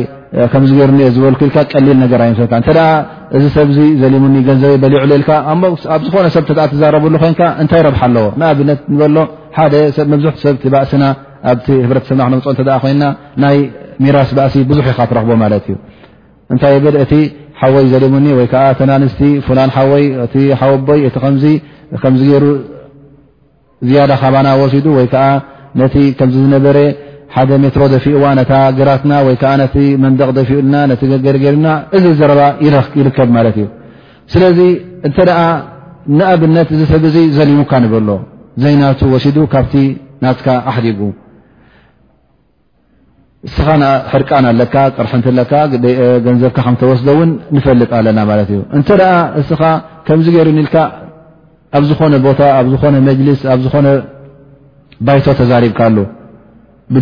[0.53, 2.53] ከምዝገብር ኦ ዝበልኩ ኢልካ ቀሊል ነገራ ዮካ
[3.35, 5.61] እዚ ሰብዚ ዘሊሙኒ ገንዘበ በሊዑ ሌልካ ኣብ
[6.05, 9.17] ዝኾነ ሰብ ተ ትዛረብሉ ኮይንካ እንታይ ረብሓ ኣለዎ ንኣብነት ንበሎ
[9.57, 11.03] ሓደመብዙሕ ሰብቲ ባእሲና
[11.51, 13.03] ኣቲ ህብረተሰብና ክፅኦ ተ ኮይና
[13.43, 13.57] ናይ
[14.03, 15.75] ሚራስ ባእሲ ብዙሕ ኢካ ትረክቦ ማለት እዩ
[16.53, 17.13] እንታይ እቲ
[17.59, 21.45] ሓወይ ዘሊሙኒ ወይዓ ተናኣንስቲ ፍላን ሓወይ እ ሓወቦይ እቲ ከምዚ
[22.03, 22.45] ከም ገይሩ
[23.87, 25.25] ዝያዳ ኻባና ወሲዱ ወይከዓ
[25.79, 26.77] ነቲ ከምዚ ዝነበረ
[27.35, 31.01] ሓደ ሜትሮ ዘፊኡዋ ነታ ግራትና ወይዓ ነቲ መንደቕ ፊኡልና ነቲ
[31.45, 31.67] ይርና
[31.97, 32.41] እዚ ዘረባ
[32.99, 33.67] ይርከብ ማለት እዩ
[34.33, 34.59] ስለዚ
[35.07, 35.45] እንተ ኣ
[36.17, 38.09] ንኣብነት ዝሰብ እዙ ዘሊሙካ ንብሎ
[38.63, 39.73] ዘይናቱ ወሲዱ ካብቲ
[40.25, 40.99] ናስካ ኣሕዲጉ
[43.47, 43.67] እስኻ
[44.11, 45.21] ሕርቃና ኣለካ ቅርን
[46.25, 48.89] ገንዘብካ ከምተወስዶ እውን ንፈልጥ ኣለና ማለትእዩ እተ
[49.41, 49.61] እስኻ
[50.07, 50.75] ከምዚ ገይሩ ኒኢልካ
[51.77, 53.87] ኣብ ዝኾነ ቦታ ኣብ ዝኾነ መልስ ኣብዝኾነ
[55.07, 56.05] ባይቶ ተዛሪብካ ሉ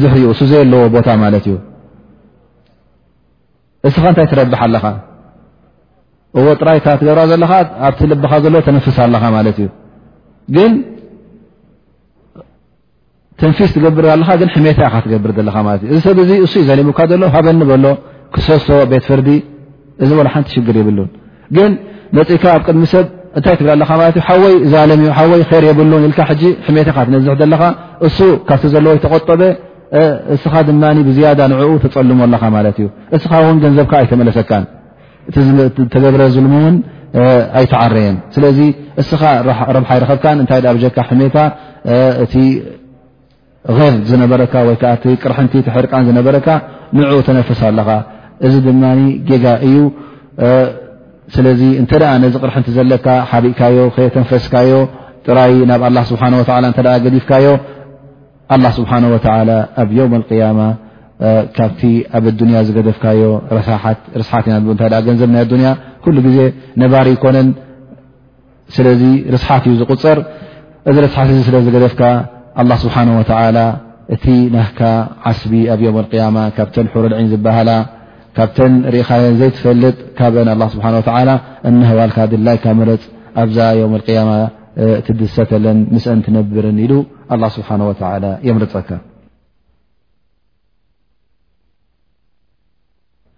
[0.02, 1.56] ዙ ዘይ ኣለዎ ቦታ ማት እዩ
[3.88, 4.86] እስኻ እንታይ ትረብሓ ኣለኻ
[6.40, 7.52] እዎ ጥራይ ካ ትገብራ ዘለኻ
[7.88, 9.68] ኣብቲ ልብኻ ዘሎ ተነፍስ ኣለኻ ማት እዩ
[10.56, 10.58] ግ
[13.42, 17.86] ተንፊስ ትገብር ለኻ ሕመታ ትገብር ዘ እእዚ ሰብ እዚ እ እዩ ዘሊሙካ ሎ ሃበኒ በሎ
[18.36, 19.30] ክሰሶ ቤት ፍርዲ
[20.04, 21.10] እዚ ሓንቲ ሽግር ይብሉን
[21.56, 21.72] ግን
[22.18, 23.06] ነፅካ ኣብ ቅድሚ ሰብ
[23.38, 23.94] እታይ ትብላ
[24.44, 24.54] ወይ
[24.90, 25.00] ለይ
[25.62, 26.24] ር የብን ታ
[26.98, 27.64] ካ ትነዝሕ ዘለካ
[28.08, 28.18] እሱ
[28.50, 29.42] ካብ ዘለዎ ተቆጠበ
[30.36, 32.88] እስኻ ድማ ብዝያ ንዕኡ ተፀልመኣለኻ ማለት እዩ
[33.18, 34.52] እስኻ ውን ገንዘብካ ኣይተመለሰካ
[35.86, 36.76] እተገብረ ዝልሙእውን
[37.60, 38.58] ኣይተዓረየን ስለዚ
[39.04, 39.22] እስኻ
[39.78, 41.38] ረብሓ ይረኸብካ እንታይ ብካ ሕሜታ
[42.24, 42.34] እቲ
[43.78, 44.82] ር ዝነበረካ ወይዓ
[45.22, 46.48] ቅርሕንቲ ሕርቃን ዝነበረካ
[46.98, 47.90] ንኡ ተነፈስ ኣለካ
[48.48, 48.84] እዚ ድማ
[49.30, 49.78] ጌጋ እዩ
[51.36, 51.92] ስለዚ እተ
[52.24, 53.78] ነዚ ቅርሕንቲ ዘለካ ሓቢእካዮ
[54.16, 54.72] ተንፈስካዮ
[55.28, 56.24] ጥራይ ናብ ስብሓ
[57.06, 57.46] ገዲፍካዮ
[58.50, 58.98] ه ስብሓه
[59.82, 60.60] ኣብ ም ያማ
[61.58, 61.82] ካብቲ
[62.18, 63.22] ኣብ ኣንያ ዝገደፍካዮ
[64.20, 65.70] ርስት ኢናታ ገንዘብናይ ኣያ
[66.16, 66.38] ሉ ግዜ
[66.82, 67.48] ነባሪ ይኮነን
[68.76, 69.02] ስለዚ
[69.34, 70.18] ርስሓት እዩ ዝቁፀር
[70.90, 72.02] እዚ ርስሓት እ ስለ ዝገደፍካ
[72.62, 72.96] ኣ ስብሓ
[74.14, 74.26] እቲ
[74.56, 74.80] ናካ
[75.30, 77.70] ዓስቢ ኣብ ም ያማ ካብተን ሕሩልዒን ዝበሃላ
[78.38, 80.86] ካብተን ርእኻዮን ዘይትፈልጥ ካብአን ስብሓ
[81.70, 83.04] እነህዋልካ ድላይካ መረፅ
[83.44, 83.58] ኣብዛ
[83.94, 84.32] ም ያማ
[85.06, 86.94] ትድሰተለን ምስአን ትነብርን ኢሉ
[87.56, 87.92] ስብሓ ወ
[88.48, 88.90] የምርፀካ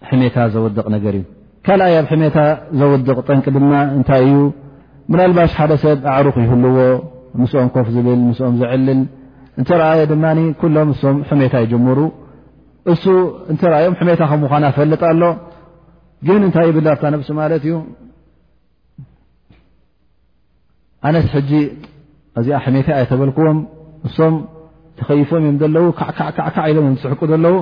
[0.09, 1.23] ሕሜታ ዘውድቕ ነገር እዩ
[1.65, 2.37] ካኣይ ኣብ ሕሜታ
[2.79, 4.35] ዘውድቕ ጠንቂ ድማ እንታይ እዩ
[5.11, 6.77] ምናልባሽ ሓደ ሰብ ኣዕሩኽ ይህልዎ
[7.41, 9.01] ምስኦም ኮፍ ዝብል ምስኦም ዘዕልል
[9.59, 10.25] እንተረኣየ ድማ
[10.61, 11.99] ኩሎም እሶም ሕሜታ ይጀምሩ
[12.93, 13.03] እሱ
[13.53, 15.23] እተኣዮም ሕሜታ ከም ምኳ ፈልጥ ኣሎ
[16.27, 17.73] ግን እንታይ ይብል ታ ነብሲ ማለት እዩ
[21.07, 21.51] ኣነስ ሕጂ
[22.41, 23.57] እዚኣ ሕሜታ ኣይተበልክዎም
[24.05, 24.35] ንሶም
[24.99, 27.55] ተከይፎም እዮም ዘለው ካዓዓዓ ኢሎም እዮ ትስሕቁ ዘለው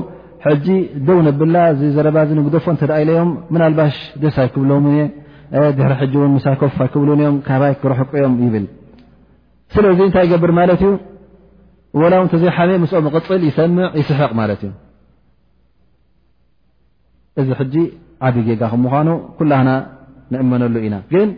[0.46, 0.68] ሕጂ
[1.08, 4.72] ደው ነብላ እዚ ዘረባዝ ንግደፎ እተዳ ኢለዮም ምናልባሽ ደሳይ ክብሎ
[5.78, 8.66] ድሕሪ ሕጂ እን ሳ ኮፋ ኣክብልን እኦም ካባይ ክረሕቁ እዮም ይብል
[9.74, 10.80] ስለዚ እንታይ ይገብር ማለት
[11.98, 14.72] እዩ ላው ተዘይ ሓመ ምስኦም ቅፅል ይሰምዕ ይስሕቕ ማለት እዩ
[17.42, 17.76] እዚ ሕጂ
[18.28, 19.08] ዓደ ጌጋ ክምኳኑ
[19.40, 19.70] ኩላና
[20.34, 21.30] ንእመነሉ ኢና ግን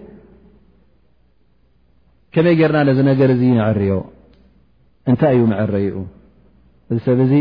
[2.35, 3.89] ከመይ ጌርና ነዚ ነገር እዚ ንዕርዮ
[5.11, 5.89] እንታይ እዩ መዕረ ዩ
[6.91, 7.33] እዚ ሰብ ዚ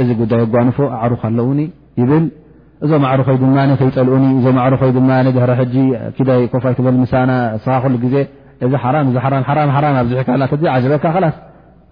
[0.00, 1.60] እዚ ጉዳይ ኣጓንፎ ኣዕሩካ ኣለዉኒ
[2.00, 2.24] ይብል
[2.84, 5.74] እዞም ኣዕሩኮይ ድማ ከይጠልኡኒ እዞም ሩኮ ድማ ድሕረ ሕጂ
[6.52, 7.30] ኮፋይክበል ምሳና
[7.64, 8.16] ስኻ ግዜ
[8.66, 8.72] እዚ
[10.76, 11.36] ኣዚሕካ በካ ላስ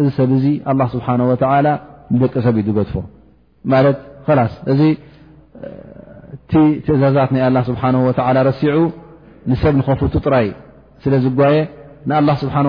[0.00, 0.46] እዚ ሰብ ዙ
[0.94, 1.14] ስብሓه
[2.12, 2.94] ንበቂ ሰብ ዩገጥፎ
[3.72, 3.86] ማት
[4.52, 4.80] ስ እዚ
[6.50, 6.54] ቲ
[6.86, 8.74] ትእዛዛት ናይ ስብሓه ረሲዑ
[9.50, 10.46] ንሰብ ንከፍቱ ጥራይ
[11.02, 11.56] ስለ ዝጓየ
[12.08, 12.62] ን ስብሓه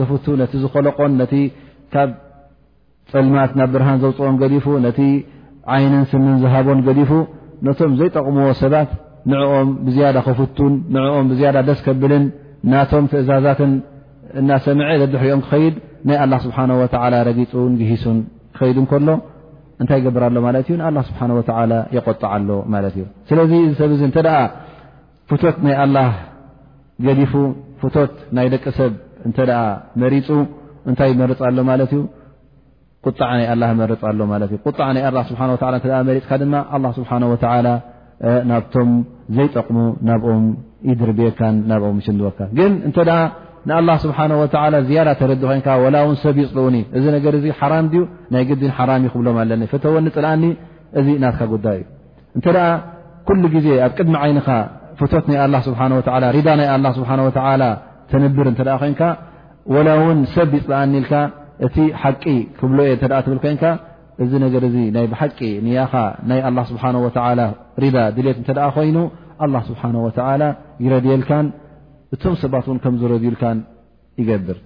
[0.00, 1.36] ዘፍቱ ነቲ ዝኮለቆን ቲ
[1.94, 2.10] ካብ
[3.12, 4.98] ፅልማት ናብ ብርሃን ዘውፅኦን ገዲፉ ነቲ
[5.74, 7.10] ዓይንን ስንን ዝሃቦን ገዲፉ
[7.66, 8.90] ነቶም ዘይጠቅምዎ ሰባት
[9.32, 12.24] ንኦም ብዝያዳ ከፍቱን ንኦም ብዝያዳ ደስ ከብልን
[12.72, 13.72] ናቶም ትእዛዛትን
[14.40, 15.74] እናሰምዐ ዘድሕሪኦም ክኸይድ
[16.08, 16.56] ናይ ኣላ ስብሓ
[17.28, 18.18] ረጊፁን ግሂሱን
[18.56, 19.10] ክኸይድ ከሎ
[19.82, 20.76] እንታይ ገብርሎ ማት እዩ
[21.08, 21.24] ስብሓ
[21.96, 24.18] የቆጣዓሎ ማት እዩ ስለዚ እዚ ሰብ እተ
[25.30, 25.98] ፍት ናይ ኣላ
[27.06, 27.32] ገዲፉ
[27.80, 27.94] ፍት
[28.38, 28.92] ናይ ደቂ ሰብ
[29.30, 29.38] እተ
[30.02, 30.28] መሪፁ
[30.92, 31.58] እታይ መርፅሎ
[33.18, 35.64] ጣ ርፅሎጣ
[36.06, 36.38] ሪፅካ
[36.98, 37.66] ስብሓላ
[38.50, 38.90] ናብቶም
[39.36, 40.44] ዘይጠቕሙ ናብኦም
[40.88, 41.40] ይድርብካ
[41.82, 42.96] ብኦም ሽወካ ግን እተ
[44.04, 44.18] ስብሓ
[44.88, 47.26] ዝያ ተረዲ ኮ ላ ሰብ ይፅልኡኒ እዚ ነገ
[47.60, 48.02] ሓራም ዩ
[48.34, 50.42] ናይ ግዲን ሓራም ይብሎም ኣ ፈተዎ ፅልኣኒ
[51.00, 51.84] እዚ እናትካ ጉዳ እዩ
[52.38, 52.46] እተ
[53.28, 54.48] ኩሉ ግዜ ኣብ ቅድሚ ዓይንኻ
[55.00, 55.76] ፍቶት ናይ ስብ
[56.38, 57.40] ሪዳ ናይ ስብሓ
[58.12, 58.60] ተነብር ተ
[59.00, 59.04] ኮ
[59.74, 61.06] ወላ ውን ሰብ ይፅልኣኒ ኢል
[61.66, 62.24] እቲ ሓቂ
[62.58, 63.66] ክብሎ ትብ ኮ
[64.22, 65.92] እዚ ነገር እዚ ናይ ብሓቂ ንያኻ
[66.30, 67.40] ናይ ኣላ ስብሓንወተዓላ
[67.82, 68.96] ሪዳ ድሌት እንተ ደ ኮይኑ
[69.44, 70.42] ኣላ ስብሓን ወላ
[70.84, 71.46] ይረድየልካን
[72.14, 73.58] እቶም ሰባት እውን ከምዝረድዩልካን
[74.20, 74.58] ይገብር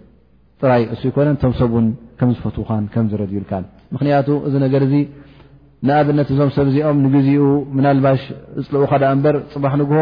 [0.63, 1.87] ጥራይ እሱ ይኮነን እቶም ሰብን
[2.21, 2.65] ከም ዝፈትው
[3.07, 3.53] ምዝረድዩልካ
[3.95, 4.95] ምክንያቱ እዚ ነገር እዚ
[5.89, 7.43] ንኣብነት እዞም ሰብእዚኦም ንግዚኡ
[7.77, 8.23] ምናልባሽ
[8.63, 9.99] ዝፅልኡካዳ እምበር ፅባሕ ንግሆ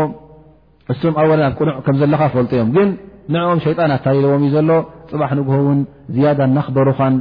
[0.92, 2.88] እሱም ኣወለናብ ቁኑዕ ከም ዘለካ ክፈልጡ እዮም ግን
[3.34, 4.70] ንዕኦም ሸይጣን ኣታሊልዎም እዩ ዘሎ
[5.10, 5.80] ፅባሕ ንግሆ ውን
[6.16, 7.14] ዝያዳ እናክበሩኻን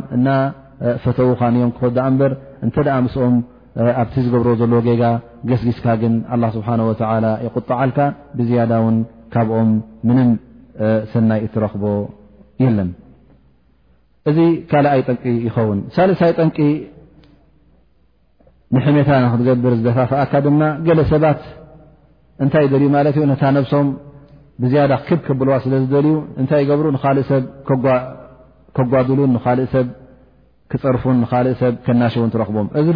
[1.03, 2.33] ፈተውካዮም ክከ በር
[2.67, 3.35] እተ ኣ ምስኦም
[4.01, 5.01] ኣብቲ ዝገብሮ ዘለ ገጋ
[5.49, 6.67] ገስጊስካ ግን ኣ ስብሓ
[7.45, 7.97] ይቁጣዓልካ
[8.37, 8.97] ብዝያዳ ውን
[9.33, 9.71] ካብኦም
[10.09, 10.29] ምንም
[11.11, 11.83] ሰናይ እትረክቦ
[12.63, 12.89] የለን
[14.29, 14.37] እዚ
[14.69, 16.57] ካልኣይ ጠንቂ ይኸውን ሳለሳይ ጠንቂ
[18.75, 21.41] ንሕመታ ንክትገብር ዝደፋፍኣካ ድማ ገለ ሰባት
[22.43, 23.87] እንታይ ደልዩ ማለት እ ነታ ነብሶም
[24.63, 27.43] ብዝያዳ ክብ ክብልዋ ስለ ዝደልዩ እንታይ ይገብሩ ንካእ ሰብ
[28.77, 29.33] ከጓድሉን
[29.65, 29.87] እሰብ
[30.71, 32.87] ክፀርፉ ካእ ሰብ ናሽውን ትረክቦም እዚ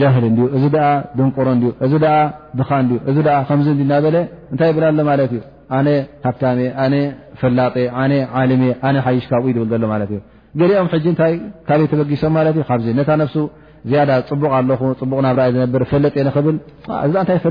[0.00, 0.24] ጃል
[0.56, 0.64] እዚ
[1.18, 1.48] ድንቆሮ
[1.86, 1.92] እዚ
[2.58, 2.70] ድኻ
[3.10, 3.14] እ
[3.48, 5.38] ከም ና ለእንታይ ብላ ሎእ
[6.24, 6.94] ሃብ
[7.40, 7.74] ፈላጠ
[8.60, 8.66] ም
[9.06, 10.20] ሓይሽካብኡ ብል ሎእ
[10.72, 10.88] ገኦም
[11.68, 12.36] ካይተበጊሶም
[12.70, 13.48] ፅቡቕ
[14.58, 17.44] ኣለ ፅቡቕ ናብ ኣይ ዝር ፈለጥእ ልእዚይ ፈጥ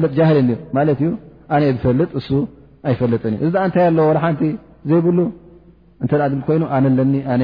[0.72, 2.40] ብፈልጥ እ
[2.88, 4.42] ኣይፈለጥ እዚ እታይ ኣ ሓቲ
[4.90, 7.44] ዘይብ ል ኮይኑነ ለ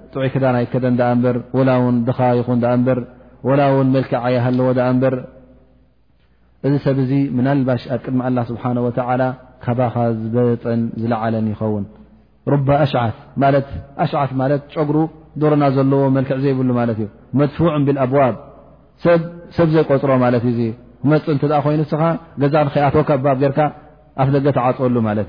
[0.13, 1.37] ጥዑ ክዳናይ ከደን እንበር
[1.69, 2.99] ላ ው ድኻ ይኹን ንበር
[3.59, 5.15] ላ ውን መልክዕ ዓይሃለዎ እንበር
[6.67, 9.23] እዚ ሰብ ዚ ምና ልባሽ ኣ ቅድሚ ላ ስብሓه
[9.63, 9.95] ካባኻ
[10.33, 11.83] ዝበን ዝለዓለን ይኸውን
[14.03, 14.37] ኣሽት
[14.75, 14.97] ጨጉሩ
[15.41, 17.03] ዶርና ዘለዎ መልክዕ ዘይብሉ ማት እዩ
[17.39, 17.57] መድዕ
[18.11, 18.35] ብኣዋብ
[19.57, 20.59] ሰብ ዘይቆፅሮ ማለት እዩ
[21.11, 22.01] መፅ እ ኮይኑስኻ
[22.41, 23.59] ገዛ ክኣትካ ኣባ ጌርካ
[24.21, 25.23] ኣፍ ደገ ተዓፅሉ እ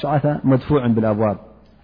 [0.00, 0.02] ሽ
[0.50, 0.58] መ
[0.96, 1.36] ብኣዋብ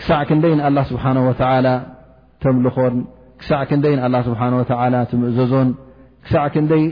[0.00, 1.66] ክሳዕ ክንደይ ንኣላ ስብሓንه ወተዓላ
[2.42, 2.94] ተምልኾን
[3.40, 5.68] ክሳዕ ክንደይ ን ኣላ ስብሓን ወተላ ትምእዘዞን
[6.26, 6.84] ክሳዕ ክንደይ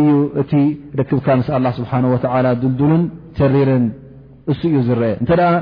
[0.00, 0.10] እዩ
[0.40, 0.52] እቲ
[1.00, 3.02] ረክብካ ምስ ኣላ ስብሓን ወዓላ ዱልድልን
[3.38, 3.84] ተሪርን
[4.52, 5.52] እሱ እዩ ዝረአ እንተ ደኣ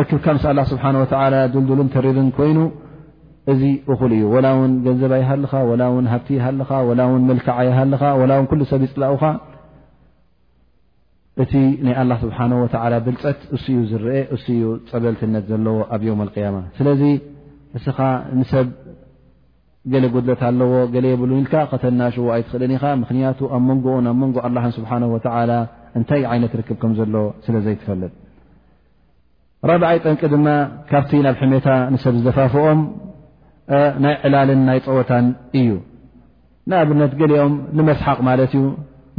[0.00, 1.04] ረክብካ ምስ ኣላ ስብሓ ወ
[1.54, 2.58] ዱልዱልን ተሪርን ኮይኑ
[3.52, 8.02] እዚ እኹል እዩ ወላ እውን ገንዘባ ይሃልኻ ወላ ውን ሃብቲ ይሃልኻ ወላ ውን መልክዓ ይሃልኻ
[8.20, 9.24] ወላ እውን ኩሉ ሰብ ይፅላቁኻ
[11.42, 11.52] እቲ
[11.86, 12.38] ናይ ኣላ ስብሓ
[13.06, 14.08] ብልፀት እሱ ኡ ዝርአ
[14.52, 14.60] እዩ
[14.90, 17.02] ፀበልትነት ዘለዎ ኣብ ዮም ያማ ስለዚ
[17.78, 17.98] እስኻ
[18.38, 18.68] ንሰብ
[19.92, 24.56] ገሌ ጎድለት ኣለዎ ገሌ የብሉን ኢልካ ከተናሽዎ ኣይትኽእልን ኢኻ ምክንያቱ ኣብ መንጎኡ ኣብ መንጎ ኣላ
[24.78, 24.90] ስብሓ
[25.98, 27.14] እንታይ ዓይነት ርክብከም ዘሎ
[27.44, 28.12] ስለ ዘይትፈለጥ
[29.68, 30.48] ራብዓይ ጠንቂ ድማ
[30.90, 32.80] ካብቲ ናብ ሕሜታ ንሰብ ዝዘፋፍኦም
[34.04, 35.26] ናይ ዕላልን ናይ ፀወታን
[35.60, 35.70] እዩ
[36.70, 38.64] ንኣብነት ገሊኦም ንመስሓቕ ማለት እዩ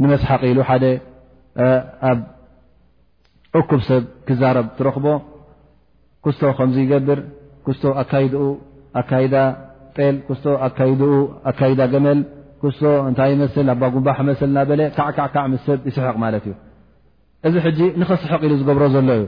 [0.02, 0.58] ንመስሓቕ ኢሉ
[1.58, 2.18] ኣብ
[3.58, 5.06] እኩብ ሰብ ክዛረብ ትረክቦ
[6.24, 7.18] ክስቶ ከምዙ يገብር
[7.66, 8.42] ክስቶ ኣካይድኡ
[9.00, 9.34] ኣካዳ
[9.96, 11.00] ጤል ክስቶ ኣካይኡ
[11.50, 12.18] ኣካዳ ገመል
[12.62, 15.00] ክስቶ እንታይ ስል ኣባጉንባመስል ናበለ ካ
[15.66, 16.54] ሰብ ይስሕቕ ማለት እዩ
[17.48, 19.22] እዚ ሕጂ ንኽስሕቕ ኢሉ ዝገብሮ ዘሎ እዩ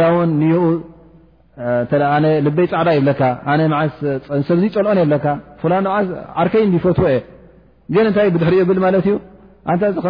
[0.00, 0.62] ላ እውን ንኡ
[2.46, 3.22] ልበይ ፃዕዳ የብለካ
[4.48, 5.26] ሰብዚ ፀልዖን የብለካ
[5.70, 5.74] ላ
[6.40, 7.18] ዓርከይ ፈትዎ እ
[8.02, 9.14] ን እንታይ ብድሕሪ ብል ማለት እዩ
[9.76, 10.00] ዚ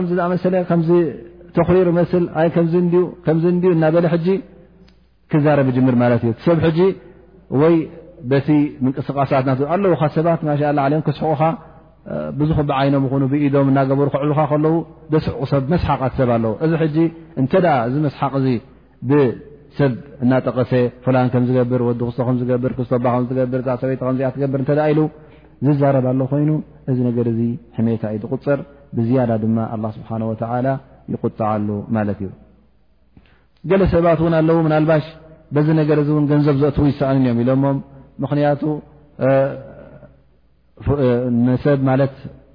[0.70, 0.80] ከ
[1.56, 1.88] ተሪር
[3.82, 4.06] ናበ
[5.32, 6.58] ክዛረብ ር እዩ ሰብ
[7.60, 9.82] ይ ምቅስቃሳት ኣዉ
[10.14, 10.28] ሰባ
[11.06, 11.38] ክስቁ
[12.38, 14.48] ብ ብዓይኖም ብኢዶም እናገብሩ ክዕልካ
[15.12, 16.54] ደስቕ ሰብ ስሓት ሰብ ኣው
[16.86, 16.96] እዚ
[17.40, 17.44] እ
[17.92, 18.32] ዚ ስሓቅ
[19.10, 19.92] ብሰብ
[20.24, 20.72] እናጠቀሰ
[21.04, 22.74] ፍ ከዝገብር ዲክ
[23.68, 24.80] ክሰ
[25.66, 26.08] ዝዛረባ
[26.42, 26.50] ይኑ
[26.92, 27.00] እዚ
[28.02, 28.58] ታ ዩ ፅር
[28.96, 30.70] ብዝያዳ ድማ ه ስብሓه
[31.12, 32.30] ይቁጣዓሉ ማለት እዩ
[33.70, 35.06] ገለ ሰባት እውን ኣለዉ ና ልባሽ
[35.54, 37.64] በዚ ነገር እ እን ገንዘብ ዘትዉ ይሰኣንን እዮም ኢሎሞ
[38.22, 38.62] ምክንያቱ
[41.46, 42.00] ንሰብ ማለ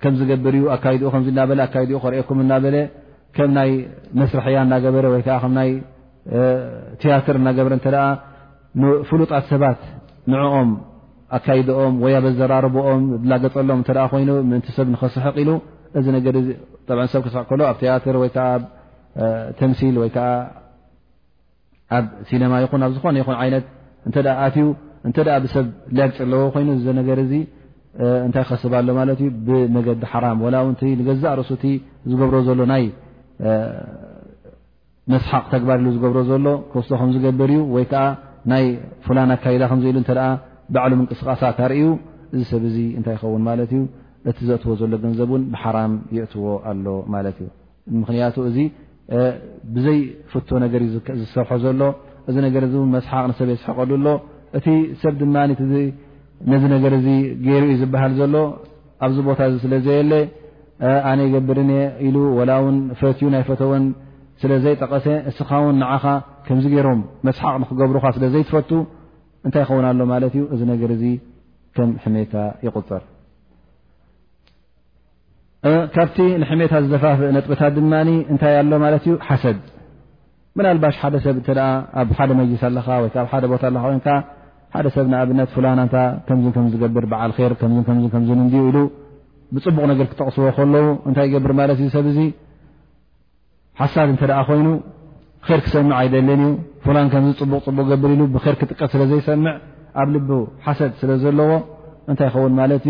[0.01, 1.84] ከም ዝገብር እዩ ኣካኡ ከ ና ኣካኡ
[2.15, 2.75] ርኦኩም እናበለ
[3.36, 3.71] ከም ናይ
[4.21, 5.71] መስርሕያ እናገበረ ወይዓ ከይ
[7.01, 7.88] ትያትር እናገበረ እተ
[9.09, 9.81] ፍሉጣት ሰባት
[10.34, 10.69] ንዕኦም
[11.38, 13.79] ኣካይድኦም ወ ዘራርብኦም ላገፀሎም
[14.13, 15.51] ኮይኑ ምእንቲ ሰብ ንክስሕቅ ኢሉ
[15.99, 16.27] እዚ ነገ
[17.13, 18.33] ሰብ ክሳዕ ከሎ ኣብ ትያትር ወይዓ
[19.59, 20.15] ተምሲል ወይዓ
[21.97, 23.65] ኣብ ሲኒማ ይኹን ኣብ ዝኾነ ይኹን ይነት
[24.09, 24.15] እተ
[24.45, 24.67] ኣትዩ
[25.09, 25.65] እተ ብሰብ
[25.97, 27.33] ለግፅ ኣለዎ ኮይኑ እዚ ነገር ዚ
[28.25, 31.63] እንታይ ክኸስብሎ ማለት እዩ ብመገዲ ሓራም ወላውንቲ ንገዛእ ርሱቲ
[32.09, 32.83] ዝገብሮ ዘሎ ናይ
[35.13, 38.03] መስሓቅ ተግባር ኢሉ ዝገብሮ ዘሎ ክስቶ ከም ዝገብር እዩ ወይከዓ
[38.51, 38.65] ናይ
[39.05, 40.13] ፍላን ኣካዳ ከምዘ ኢሉ ተ
[40.75, 41.85] ባዕሉ ምንቅስቃሳት ኣርእዩ
[42.35, 43.81] እዚ ሰብ ዚ እንታይ ይኸውን ማለት እዩ
[44.30, 47.47] እቲ ዘእዎ ዘሎ ገንዘብ እን ብሓራም የእትዎ ኣሎ ማለት እዩ
[48.01, 48.57] ምክንያቱ እዚ
[49.76, 49.99] ብዘይ
[50.32, 50.82] ፍቶ ነገር
[51.21, 51.82] ዝሰርሖ ዘሎ
[52.32, 54.05] እዚ ነገር እ መስሓቅ ሰብ የስሕቀሉሎ
[54.59, 54.67] እቲ
[55.01, 55.36] ሰብ ድማ
[56.51, 57.09] ነዚ ነገር ዚ
[57.47, 58.36] ገይሩ ዩ ዝበሃል ዘሎ
[59.05, 60.13] ኣብዚ ቦታ ዚ ስለዘየለ
[61.11, 61.59] ኣነ የገብር
[62.07, 63.86] ኢሉ ወላ እን ፈትዩ ናይ ፈተወን
[64.41, 66.05] ስለዘይጠቐሰ ንስኻ ውን ንዓኻ
[66.47, 68.71] ከምዚ ገይሮም መስሓቅ ንክገብሩካ ስለዘይትፈቱ
[69.47, 71.15] እንታይ ይኸውን ኣሎ ማለት እዩ እዚ ነገር ዚ
[71.78, 72.34] ከም ሕሜታ
[72.67, 73.01] ይቁፅር
[75.95, 77.93] ካብቲ ንሕመታ ዝተፋፍእ ነጥብታት ድማ
[78.32, 78.95] እንታይ ኣሎ ማት
[79.28, 79.57] ሓሰድ
[80.66, 81.38] ናባሽ ሓደ ሰብ
[81.99, 83.66] ኣብ ሓደ መስ ኣ ቦታ
[84.80, 85.68] ይ ደ ሰብ ኣብነ ላ
[86.84, 87.28] ገብር ዓ
[89.55, 91.51] ብፅቡቕ ነገር ክተቕስዎ ከለው እታይ ገብር
[91.95, 92.22] ሰብ ዚ
[93.82, 94.68] ሓሳድ ተ ኮይኑ
[95.57, 98.11] ር ክሰምዕ ኣይደለን ዩ ላ ከ ፅቡቅቡቅ ገር
[98.53, 99.43] ር ክጥቀስ ስለ ዘይሰም
[100.01, 100.20] ኣብ ል
[100.66, 101.49] ሓሰድ ስለ ዘለዎ
[102.11, 102.88] እንታይ ይኸውን ማት እዩ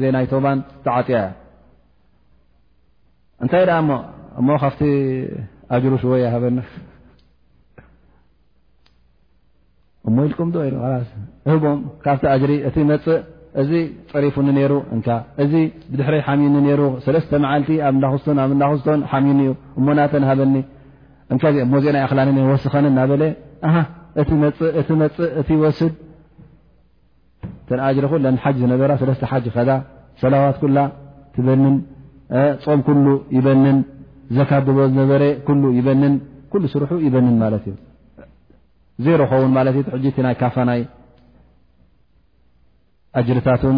[11.50, 12.14] ኢልም ካብ
[12.50, 13.20] ሪ እቲ ፅእ
[13.60, 13.70] እዚ
[14.24, 14.36] ሪፉ
[15.42, 15.52] እዚ
[15.98, 16.00] ድ
[16.54, 16.68] ሚኒ
[17.14, 17.68] ለስተ ልቲ
[18.02, 18.14] ዳክ
[19.44, 19.48] ዩ
[21.32, 22.40] እተኒ
[23.76, 23.78] ኸ
[24.28, 25.92] ቲ መፅእ እቲ ወስድ
[27.68, 28.12] ተጅሪኹ
[28.44, 29.70] ሓጅ ዝነበራ ሰለስተ ሓጅ ከዳ
[30.22, 30.78] ሰላዋት ላ
[31.34, 31.62] ትበን
[32.64, 33.06] ፆም ሉ
[33.36, 33.76] ይበንን
[34.38, 35.22] ዘካድቦ ዝነበረ
[35.78, 36.14] ይበንን
[36.62, 37.76] ሉ ስርሑ ይበንን ማት እዩ
[39.06, 39.52] ዘሮ ኸውን
[40.28, 40.82] ናይ ካፋናይ
[43.20, 43.76] እጅርታትን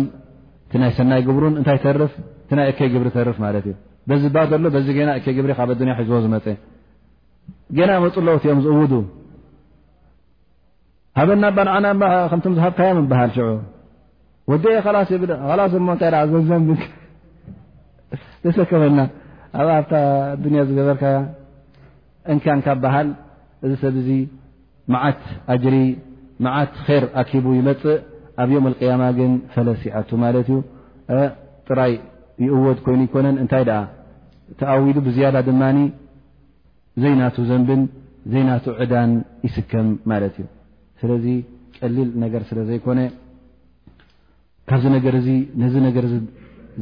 [0.82, 2.12] ናይ ሰናይ ግብሩን እታይ ተርፍ
[2.58, 3.68] ናይ እከይ ግብሪ ተርፍ ማት እዩ
[4.22, 6.46] ዚ ባሎ ዚ ና እከ ብሪ ካ ያ ሒዝዎ ዝመፀ
[7.88, 9.02] ና መፅ ለውትኦም ዝው
[11.18, 13.48] ሃበና ባዓናከምቶም ዝሃብካያ በሃል ሽዑ
[14.50, 14.64] ወደ
[15.58, 16.14] ላሶ እታይ
[16.50, 16.68] ዘንብ
[18.44, 18.98] ዘሰከመና
[19.62, 21.04] ኣብ ኣ ያ ዝገበርካ
[22.32, 23.08] እንካ ንካ ባሃል
[23.64, 24.12] እዚ ሰብ ዚ
[24.92, 25.22] ማዓት
[25.54, 25.76] ኣጅሪ
[26.46, 27.98] ማዓት ር ኣኪቡ ይመፅእ
[28.42, 30.58] ኣብ ዮም قያማ ግን ፈለስ ይዓቱ ማለት እዩ
[31.68, 31.92] ጥራይ
[32.46, 33.66] ይእወድ ኮይኑ ይኮነን እንታይ
[34.62, 35.62] ተዊዱ ብዝያዳ ድማ
[37.04, 37.84] ዘይናቱ ዘንብን
[38.32, 39.12] ዘይናቱ ዕዳን
[39.46, 40.48] ይስከም ማለት እዩ
[41.02, 41.26] ስለዚ
[41.80, 43.00] ቀሊል ነገር ስለ ዘይኮነ
[44.70, 45.28] ካብዚ ነገር እዚ
[45.62, 46.04] ነዚ ነገር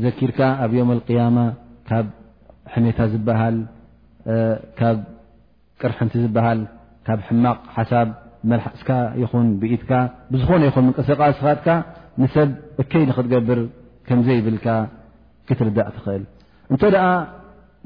[0.04, 1.38] ዘኪርካ ኣብ ዮም ቅያማ
[1.88, 2.06] ካብ
[2.74, 3.56] ሕሜታ ዝበሃል
[4.80, 4.98] ካብ
[5.82, 6.60] ቅርሕንቲ ዝበሃል
[7.06, 8.08] ካብ ሕማቕ ሓሳብ
[8.50, 8.90] መላሓስካ
[9.22, 9.90] ይኹን ብኢትካ
[10.32, 11.68] ብዝኾነ ይኹን ምንቅስቓኻትካ
[12.22, 12.50] ንሰብ
[12.82, 13.60] እከይ ንክትገብር
[14.08, 14.66] ከምዘይይብልካ
[15.48, 16.22] ክትርዳእ ትኽእል
[16.72, 17.06] እንተ ደኣ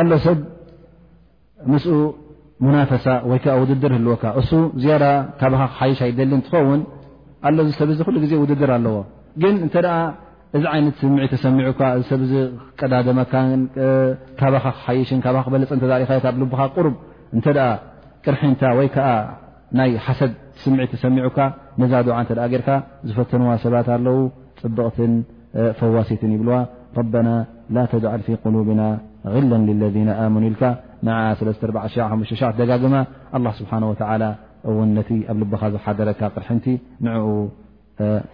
[0.00, 0.38] ኣ ሰብ
[2.64, 4.50] ም ናፈሳ ወይከ ውድድር ህልወካ እሱ
[4.82, 4.94] ዝያ
[5.38, 6.80] ካኻ ክሓይሽ ኣይደሊ እትኸውን
[7.48, 8.94] ኣ ዚ ሰብ ሉ ዜ ውድድር ኣለዎ
[9.42, 9.76] ግን እተ
[10.56, 11.80] እዚ ይነት ስሚዒ ተሰሚዑካ
[12.10, 12.20] ሰብ
[12.80, 13.32] ቀዳመካ
[14.40, 16.12] ካኻ ክይሽ ካ ክበለፅተእ ኻ
[17.38, 17.46] እተ
[18.24, 18.88] ቅርታ ይ
[19.90, 20.20] ይ ሓሰ
[20.62, 21.38] ስምዒ ሰሚዑካ
[21.80, 22.08] ነዛድ
[22.72, 22.76] እ
[23.08, 24.18] ዝፈተዋ ሰባት ኣው
[24.62, 24.96] ፅብቕት
[25.80, 26.54] ፈዋሲት ይብዋ
[27.00, 27.28] ربن
[27.74, 28.82] ل ተجعل في قلبና
[29.34, 30.26] غل للذن آ
[31.42, 31.50] ል
[32.60, 32.94] ደጋግማ
[33.42, 33.82] لله ስብሓه
[34.76, 34.98] و ነ
[35.32, 36.66] ኣብ ልبኻ ዝሓደረካ ቅርቲ
[37.04, 37.24] ንኡ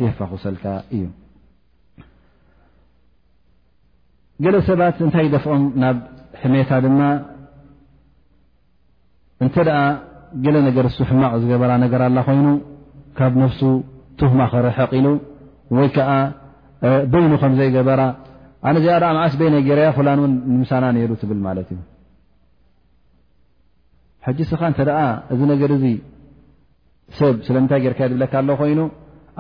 [0.05, 1.05] يፋክሰልካ እዩ
[4.71, 5.85] ሰባት እታይ ደፍኦም ብ
[6.53, 6.71] ሜታ
[9.45, 9.81] እንተ ደኣ
[10.45, 12.47] ገለ ነገር እሱ ሕማቕ ዝገበራ ነገር ኣላ ኮይኑ
[13.19, 13.61] ካብ ነፍሱ
[14.21, 15.07] ትሁማ ክረሐቕ ኢሉ
[15.77, 16.11] ወይ ከዓ
[17.13, 18.01] በይኑ ከምዘይገበራ
[18.69, 20.33] ኣነ እዚኣ ደኣ መዓስ በይ ናይገርያ ፍላን እን
[20.63, 21.81] ምሳና ነይሩ ትብል ማለት እዩ
[24.27, 25.85] ሓጂ ስኻ እንተ ኣ እዚ ነገር እዚ
[27.19, 28.81] ሰብ ስለምንታይ ጌይርካእ ዝብለካ ኣሎ ኮይኑ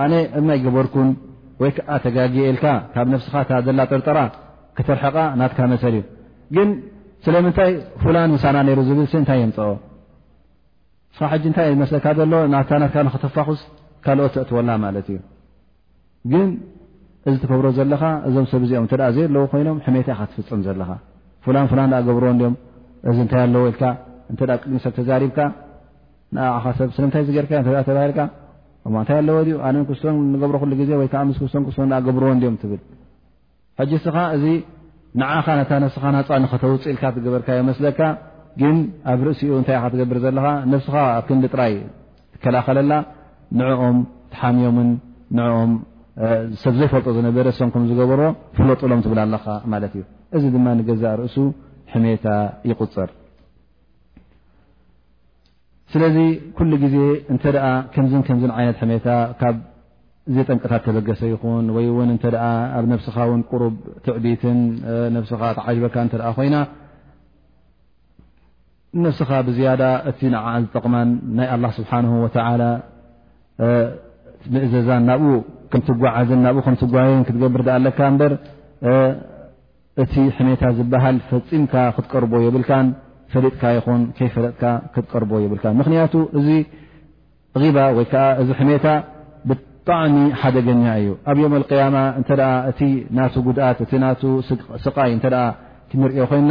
[0.05, 1.11] ኣነ እማይ ገበርኩን
[1.63, 4.19] ወይ ከዓ ተጋግኤልካ ካብ ነፍስካ ታ ዘላ ጥርጥራ
[4.79, 6.03] ክትርሐቓ ናትካ መሰል እዩ
[6.57, 6.69] ግን
[7.27, 7.71] ስለምንታይ
[8.05, 9.71] ፍላን ምሳና ነይሩ ዝብል ሰ እንታይ የምፅኦ
[11.19, 13.61] ካ ሕጂ እንታይ መስለካ ዘሎ ናታነትካ ንክተፋኹስ
[14.05, 15.19] ካልኦት ተእትወላ ማለት እዩ
[16.33, 16.47] ግን
[17.29, 20.91] እዚ ትገብሮ ዘለካ እዞም ሰብ እዚኦም እተ ዘየ ለዎ ኮይኖም ሕመት ኢካ ትፍፅም ዘለካ
[21.47, 22.55] ፍላን ፍላን ገብርዎን ኦም
[23.13, 23.83] እዚ እንታይ ኣለዎ ኢልካ
[24.33, 25.39] እተ ቅድሚሰብ ተዛሪብካ
[26.37, 32.57] ንሰብ ስለንታይ ዝገርካዮባሂልካእንታይ ኣለዎ ዩኣነ ክስሶ ንገብሮ ሉ ግዜ ወይዓ ስ ክስሶን ስ ገብርዎን ኦም
[32.63, 32.81] ትብል
[33.81, 34.45] ሓጂ ስኻ እዚ
[35.21, 38.01] ንዓኻ ናታነትስኻ ናፃ ንተውፅ ኢልካ ትገበርካዮ መስለካ
[38.61, 38.77] ግን
[39.13, 41.75] ኣብ ርእሲኡ እንታይ ኢካ ትገብር ዘለካ ነብስኻ ኣብ ክንዲ ጥራይ
[42.35, 42.93] ትከላኸለላ
[43.59, 43.99] ንዕኦም
[44.35, 44.91] ትሓምዮምን
[45.37, 45.71] ንኦም
[46.63, 48.27] ሰብ ዘይፈልጦ ዝነበረ ሰምኩም ዝገበርዎ
[48.57, 50.05] ፍለጥሎም ትብላ ኣለኻ ማለት እዩ
[50.37, 51.37] እዚ ድማ ንገዛእ ርእሱ
[51.93, 52.27] ሕሜታ
[52.71, 53.11] ይቁፅር
[55.93, 56.17] ስለዚ
[56.57, 56.97] ኩሉ ግዜ
[57.33, 57.45] እንተ
[57.93, 59.07] ከምዝን ከምዝን ዓይነት ሕሜታ
[59.41, 59.57] ካብ
[60.37, 62.25] ዘ ጠንቅታት ተበገሰ ይኹን ወይ እውን እተ
[62.79, 63.75] ኣብ ነብስኻ እውን ቁሩብ
[64.07, 64.59] ትዕቢትን
[65.17, 66.57] ነብስኻ ተዓዥበካ እተ ኮይና
[69.05, 70.21] ነفስኻ ብዝያዳ እቲ
[70.75, 70.95] ጠቅማ
[71.39, 72.65] ናይ له ስብሓه
[74.67, 74.89] እዘዛ
[75.73, 76.31] ብኡትጓዓዝ
[76.67, 77.99] ኡ ትጓን ክትገብር ኣለካ
[80.03, 82.71] እቲ ሕሜታ ዝበሃል ፈፂምካ ክትቀርቦ የብካ
[83.33, 84.03] ፈሊጥካ ይኹን
[84.35, 84.65] ፈለጥካ
[84.95, 85.23] ክትቀር
[85.81, 86.49] ምክንያቱ እዚ
[87.61, 88.07] غባ ወይ
[88.47, 88.87] ዚ ሕሜታ
[89.49, 92.23] ብጣዕሚ ሓደገኛ እዩ ኣብ ي القيማ እ
[93.47, 94.21] ጉድኣት
[94.85, 95.13] ስቃይ
[95.91, 96.51] ክንሪኦ ኮይና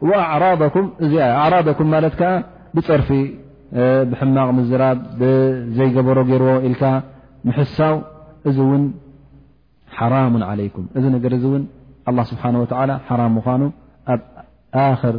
[0.00, 0.72] وأعرضك
[1.18, 2.22] أعرادكم ت ك
[2.74, 3.10] بፅرፊ
[4.10, 4.98] بحمق مزرب
[5.78, 6.82] ዘيبر ر إلك
[7.48, 7.94] محሳو
[8.48, 8.82] እዚ ون
[9.98, 11.62] حرام عليكم እذ نر ون
[12.08, 13.62] الله سبحانه وتعلى حرام مان
[14.12, 14.20] ኣب
[14.92, 15.14] آخر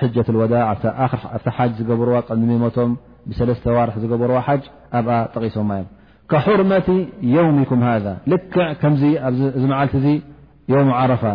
[0.00, 0.66] حجة الوداع
[1.44, 1.76] ف حج
[2.30, 2.90] ر ممቶم
[3.28, 4.62] بسلسተ واርح بر حج
[4.98, 5.00] أ
[5.34, 5.80] تقسمي
[6.30, 6.88] كحرمة
[7.36, 8.94] يومكم هذا لكع كم
[9.70, 9.88] معل
[10.72, 11.34] يم عرفة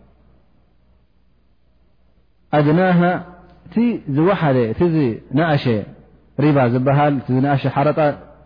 [2.53, 2.99] أدناه
[3.73, 3.77] ت
[4.27, 4.81] وحد ت
[5.39, 5.65] نأش
[6.43, 7.13] ربا بهل
[7.45, 7.99] نش حرط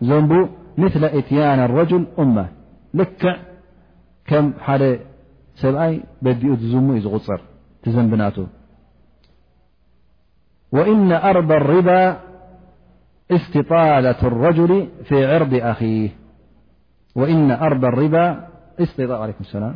[0.09, 0.33] زنب
[0.77, 2.45] مثل إتيان الرجل أمة
[2.93, 3.35] لكع
[4.25, 4.99] كم حد
[5.61, 7.39] سي بدئ تزم غصر
[7.83, 8.35] تزنبنت
[10.71, 12.01] وإن أرض الربا
[13.37, 14.71] استطالة الرجل
[15.07, 16.09] في عرض أخيه
[17.15, 18.25] وإن أرض الربا
[18.99, 19.75] عليك سلام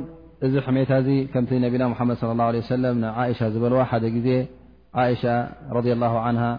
[0.53, 0.91] ذ حمت
[1.33, 3.91] كمت نبنا محمد صلى الله عليه وسلم عائشا لو ح
[5.01, 6.51] عئشة رضي الله عنها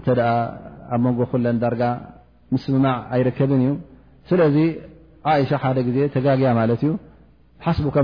[0.05, 0.21] ዝ
[0.93, 1.83] ኣብ ንጎ ዳርጋ
[2.65, 3.69] ስማ ኣይርከብን እዩ
[4.29, 4.57] ስ ደ ዜ
[6.17, 6.49] ተጋያ
[6.83, 6.93] ዩ
[7.63, 7.97] ካ ፅካ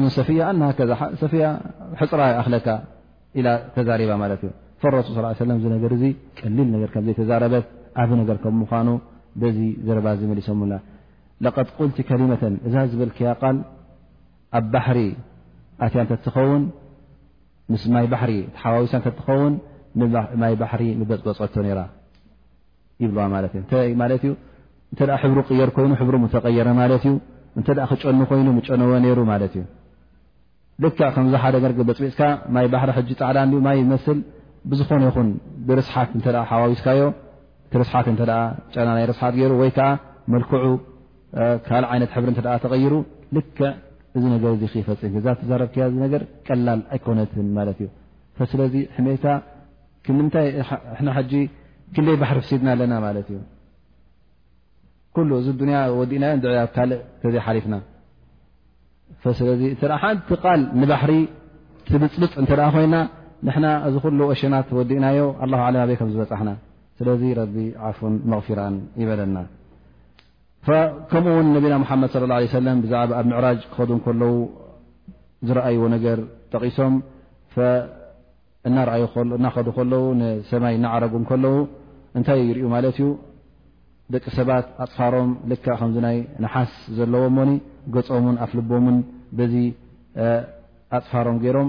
[4.20, 4.34] ባ
[4.82, 6.08] ሱ ص ነ እ
[6.38, 7.54] ቀሊል ምዘይተዛረበ
[8.02, 8.88] ኣብ ነር ከምምኑ
[9.56, 10.60] ዚ ዝባ መሊሰም
[11.78, 13.56] ቁልቲ ከሊመተን እዛ ዝብልክያል
[14.58, 14.98] ኣብ ባሪ
[15.86, 16.62] ኣያ ተ ትኸውን
[17.74, 19.54] ይ ባሪ ሓዋዊሳ ትኸውን
[20.02, 21.54] ይ ባሪ በፅበፅቶ
[23.02, 24.00] ይብዋእ
[25.24, 27.60] ሕብሩ የር ይኑ ሕ ተቀየረ ማ እ እ
[27.90, 29.60] ክጨኑ ኮይኑ ጨነዎ ይሩ እ
[30.96, 31.54] ክ ከዝ ሓደ
[31.90, 32.20] በፅፅካ
[32.54, 33.22] ማይ ባሪ ፃዕዳ
[34.70, 35.02] بዝኾነ
[35.80, 36.10] ርስሓት
[36.62, 37.00] ዋዊስካዮ
[37.82, 38.06] ርስት
[38.88, 39.46] ና ይ ርስ ይ
[40.34, 40.48] لክ
[41.66, 41.70] ካ
[42.24, 42.92] ሕ ተغይሩ
[43.56, 43.58] ክ
[44.88, 45.08] ፈ
[45.66, 46.54] ቀ
[46.94, 47.30] ኣኮነት
[51.94, 52.94] ክይ ባحሪ ሲድና ኣለና
[56.18, 56.84] እና ካ
[57.56, 57.74] ሪፍና
[59.26, 59.78] ቲ
[60.92, 61.14] ባحሪ
[61.92, 62.96] ብፅብፅ ይና
[63.46, 66.50] ንሕና እዚ ኩሉ ኦሸናት ወዲእናዮ ኣላ ዓለ በይ ከም ዝበፅሕና
[66.98, 67.56] ስለዚ ረቢ
[67.88, 69.38] ዓፉን መغፊራን ይበለና
[71.10, 74.32] ከምኡእውን ነቢና ሙሓመድ صለ ላه ለ ሰለ ብዛዕባ ኣብ ምዕራጅ ክኸዱ ከለዉ
[75.48, 76.18] ዝረኣይዎ ነገር
[76.52, 76.94] ጠቂሶም
[78.68, 80.04] እናኸዱ ከለው
[80.50, 81.54] ሰማይ እናዓረጉ ከለዉ
[82.18, 83.06] እንታይ ይርዩ ማለት እዩ
[84.14, 87.50] ደቂ ሰባት ኣፅፋሮም ልካ ከምዚናይ ነሓስ ዘለዎም ኒ
[87.94, 88.96] ገፆምን ኣፍ ልቦምን
[89.38, 89.54] በዚ
[90.98, 91.68] ኣፅፋሮም ገይሮም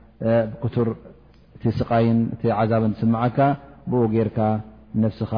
[0.87, 0.89] ር
[1.69, 2.19] እ ስቃይን
[2.71, 3.37] ዛብ ስምዓካ
[3.91, 4.39] ብኡ ጌርካ
[5.01, 5.31] ነስኻ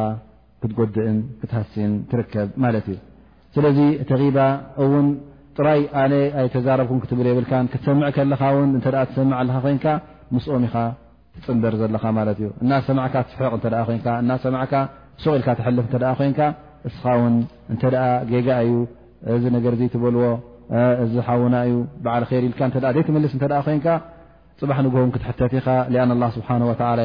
[0.61, 2.89] ክትጎድእን ክትሃሲን ትከብ እዩ
[3.53, 3.55] ስ
[4.09, 4.33] ተغ
[5.57, 5.81] ጥራይ
[6.41, 7.39] ኣይተዛረብኩ ብ የብ
[7.85, 7.99] ሰም
[10.45, 10.75] ሰ ምኦኻ
[11.35, 12.03] ትፅንበር ዘኻ
[12.45, 13.53] ዩ እ ሰ ሕቕ ሰቕ
[15.35, 15.91] ኢልካ ትልፍ
[17.75, 18.73] እኻ እዩ
[19.35, 20.23] እዚ ገ በልዎ
[21.13, 21.77] ዚ ሓና እዩ
[23.23, 23.35] ልዘስ
[24.59, 25.67] ፅባሕ ንግሆ ክትሕተት ኢኻ
[26.03, 26.55] ኣ اله ስብሓه
[26.99, 27.01] ል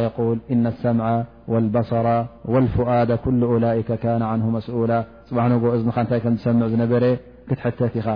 [0.54, 1.06] እ لሰምع
[1.52, 2.06] والባصر
[2.52, 3.78] والفደ كل أላئ
[4.20, 4.92] ነ عንه መስኡላ
[5.28, 7.04] ፅባ ንግሆ እዚ እንታይ ከም ዝሰምዕ ዝነበረ
[7.48, 8.08] ክትሕተት ኢኻ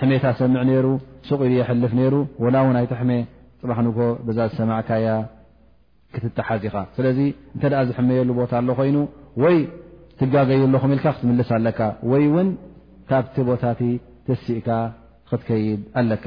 [0.00, 0.86] ሕመታ ሰምዕ ነይሩ
[1.28, 2.14] ሱቕሉ የሕልፍ ነይሩ
[2.54, 3.10] ላውናይቲ ሕመ
[3.60, 3.98] ፅባሕ ንግ
[4.28, 5.06] ብዛ ዝሰማዕካያ
[6.14, 7.18] ክትትሓዝ ኢኻ ስለዚ
[7.54, 8.96] እንተ ኣ ዝሕመየሉ ቦታ ኣሎ ኾይኑ
[9.42, 9.56] ወይ
[10.20, 11.80] ትጋገይ ኹ ኢልካ ክትምልስ ኣለካ
[12.10, 12.48] ወይ ውን
[13.10, 13.80] ካብቲ ቦታቲ
[14.26, 14.68] ትሲእካ
[15.28, 16.26] ክትከይድ ኣለካ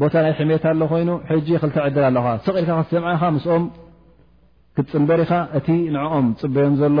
[0.00, 3.64] ቦታ ናይ ሕመት ኣሎ ኮይኑ ሕጂ ክልትዕድር ኣለኻ ሰቕልካ ክትሰምዓ ኢኻ ምስኦም
[4.76, 6.98] ክትፅምበር ኢኻ እቲ ንዕኦም ፅበዮም ዘሎ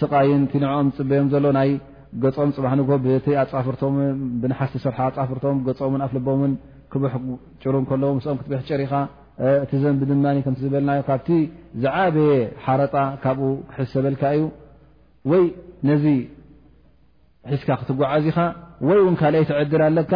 [0.00, 1.70] ስቃይን እ ንኦም ፅበዮም ዘሎ ናይ
[2.22, 3.94] ገፆም ፅባሕ ንግ ብቲ ኣፃፍርቶም
[4.42, 6.52] ብሓስቲ ስርሓ ኣፃፍርቶም ገምን ኣፍልቦምን
[6.92, 7.12] ክቡሕ
[7.62, 8.94] ጭሩ ከለዎ ኦም ክትብሕጭር ኢኻ
[9.64, 11.28] እቲ ዘ ብድማ ከምዝበልናዮ ካብቲ
[11.82, 12.32] ዝዓበየ
[12.64, 12.94] ሓረጣ
[13.24, 14.44] ካብኡ ክሕሰበልካ እዩ
[15.32, 15.44] ወይ
[15.88, 16.04] ነዚ
[17.52, 18.38] ሒዝካ ክትጓዓዝኢኻ
[18.88, 20.12] ወይ እውን ካልአይ ትዕድር ኣለካ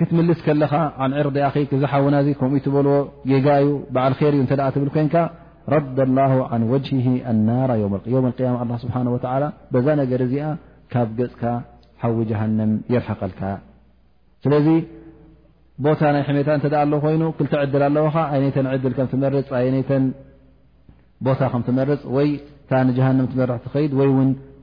[0.00, 0.72] ክትምልስ ከለኻ
[1.10, 2.96] ን ዕርض ኣክ ዚ ሓውና ከምኡ ትበልዎ
[3.30, 4.42] ጌጋ ዩ በዓል ር እዩ
[4.74, 5.16] ትብ ኮንካ
[5.98, 6.02] ዳ
[6.32, 7.86] ه عن وجه لናራ ያ
[8.82, 9.00] ስብሓه
[9.84, 10.44] ዛ ነገር እዚኣ
[10.92, 11.42] ካብ ገፅካ
[12.02, 13.40] ሓዊ جሃንም የርሐቀልካ
[14.44, 14.66] ስለዚ
[15.84, 18.06] ቦታ ናይ ሕሜታ እ ኣ ኮይኑ ተዕድል ኣለዎ
[18.44, 18.94] ነይተ ድል
[19.24, 19.50] መርፅ
[21.26, 22.30] ቦታ ከምመርፅ ይ
[22.70, 22.80] ታ
[23.16, 24.10] ም መር ትኸድ ወይ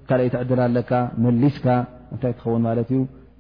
[0.09, 0.91] ካይ ትዕድል ኣለካ
[1.25, 1.65] መሊስካ
[2.13, 3.01] እንታይ ትኸውን ማለት እዩ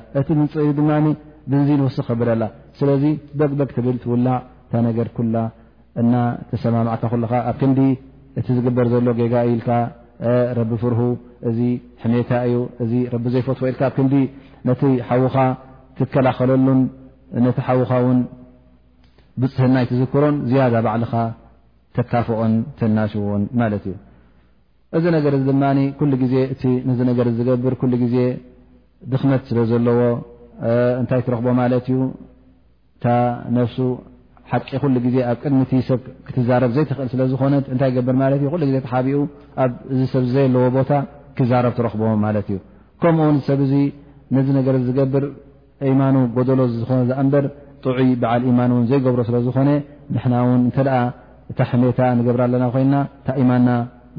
[1.47, 2.23] ብ ስኽ ክብ
[2.79, 3.03] ስለዚ
[3.39, 4.39] በግበግ ትብል ትውላዕ
[4.71, 5.35] ተ ነገር ኩላ
[6.01, 6.13] እና
[6.49, 7.79] ተሰማማዕታ ኩለካ ኣብ ክንዲ
[8.39, 9.69] እቲ ዝግበር ዘሎ ገጋ ኢኢልካ
[10.59, 10.99] ረቢ ፍርሁ
[11.49, 11.59] እዚ
[12.03, 14.13] ሕሜታ እዩ እዚ ረቢ ዘይፈትዎ ኢልካ ኣብ ክንዲ
[14.69, 15.35] ነቲ ሓዉኻ
[15.97, 16.81] ትከላኸለሉን
[17.45, 18.19] ነቲ ሓዉኻ ውን
[19.41, 21.13] ብፅህናይ ትዝክሮን ዝያዳ ባዕልኻ
[21.97, 23.95] ተካፈኦን ተናሽዎን ማለት እዩ
[24.97, 25.63] እዚ ነገር ድማ
[25.99, 26.35] ኩሉ ግዜ
[26.85, 27.73] እነዚ ነገር ዝገብር
[28.03, 28.15] ግዜ
[29.11, 29.99] ድኽመት ስለ ዘለዎ
[31.01, 31.99] እንታይ ትረክቦ ማለት እዩ
[33.09, 33.11] እ
[33.57, 33.77] ነፍሱ
[34.51, 38.15] ሓቂ ኩሉ ግዜ ኣብ ቅድሚ ሰብ ክትዛረብ ዘይኽእል ስለዝኾነ እታይ ገብር
[38.85, 39.19] ተሓቢኡ
[39.63, 40.91] ኣብ ዚ ሰብዘየ ለዎ ቦታ
[41.37, 42.57] ክዛረብ ትረክቦ ማለት እዩ
[43.03, 43.73] ከምኡሰብ ዚ
[44.35, 45.23] ነዚ ነገር ዝገብር
[45.91, 47.45] እማኑ ጎሎ ዝኾነ ዝኣ ንበር
[47.83, 49.69] ጥዑይ በዓል እማን ን ዘይገብሮ ስለዝኾነ
[50.31, 50.33] ና
[50.75, 50.79] ተ
[51.51, 52.95] እታ ሕሜታ ንገብር ኣለና ኮይና
[53.25, 53.69] ታ እማና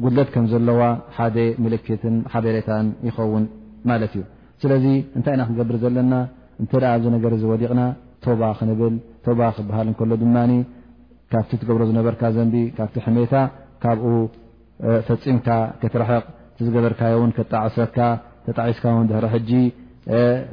[0.04, 0.80] ጉለት ከም ዘለዋ
[1.16, 2.70] ሓደ ምልክትን ሓበሬታ
[3.08, 3.44] ይኸውን
[3.90, 4.24] ማለት እዩ
[4.62, 4.86] ስለዚ
[5.18, 6.14] እንታይ ኢና ክገብር ዘለና
[6.62, 6.72] እተ
[7.02, 7.80] ዚ ነገር ዝወዲቕና
[8.40, 8.94] ባ ክንብል
[9.38, 10.36] ባ ክበሃል እከሎ ድማ
[11.32, 13.34] ካብቲ ትገብሮ ዝነበርካ ዘንቢ ካብቲ ሕሜታ
[13.82, 14.04] ካብኡ
[15.06, 15.48] ፈፂምካ
[15.82, 16.24] ክትረሕቕ
[16.66, 17.98] ዝገበርካዮ ክጣዕስረካ
[18.46, 19.50] ተጣዒስካ ውን ድረ ሕጂ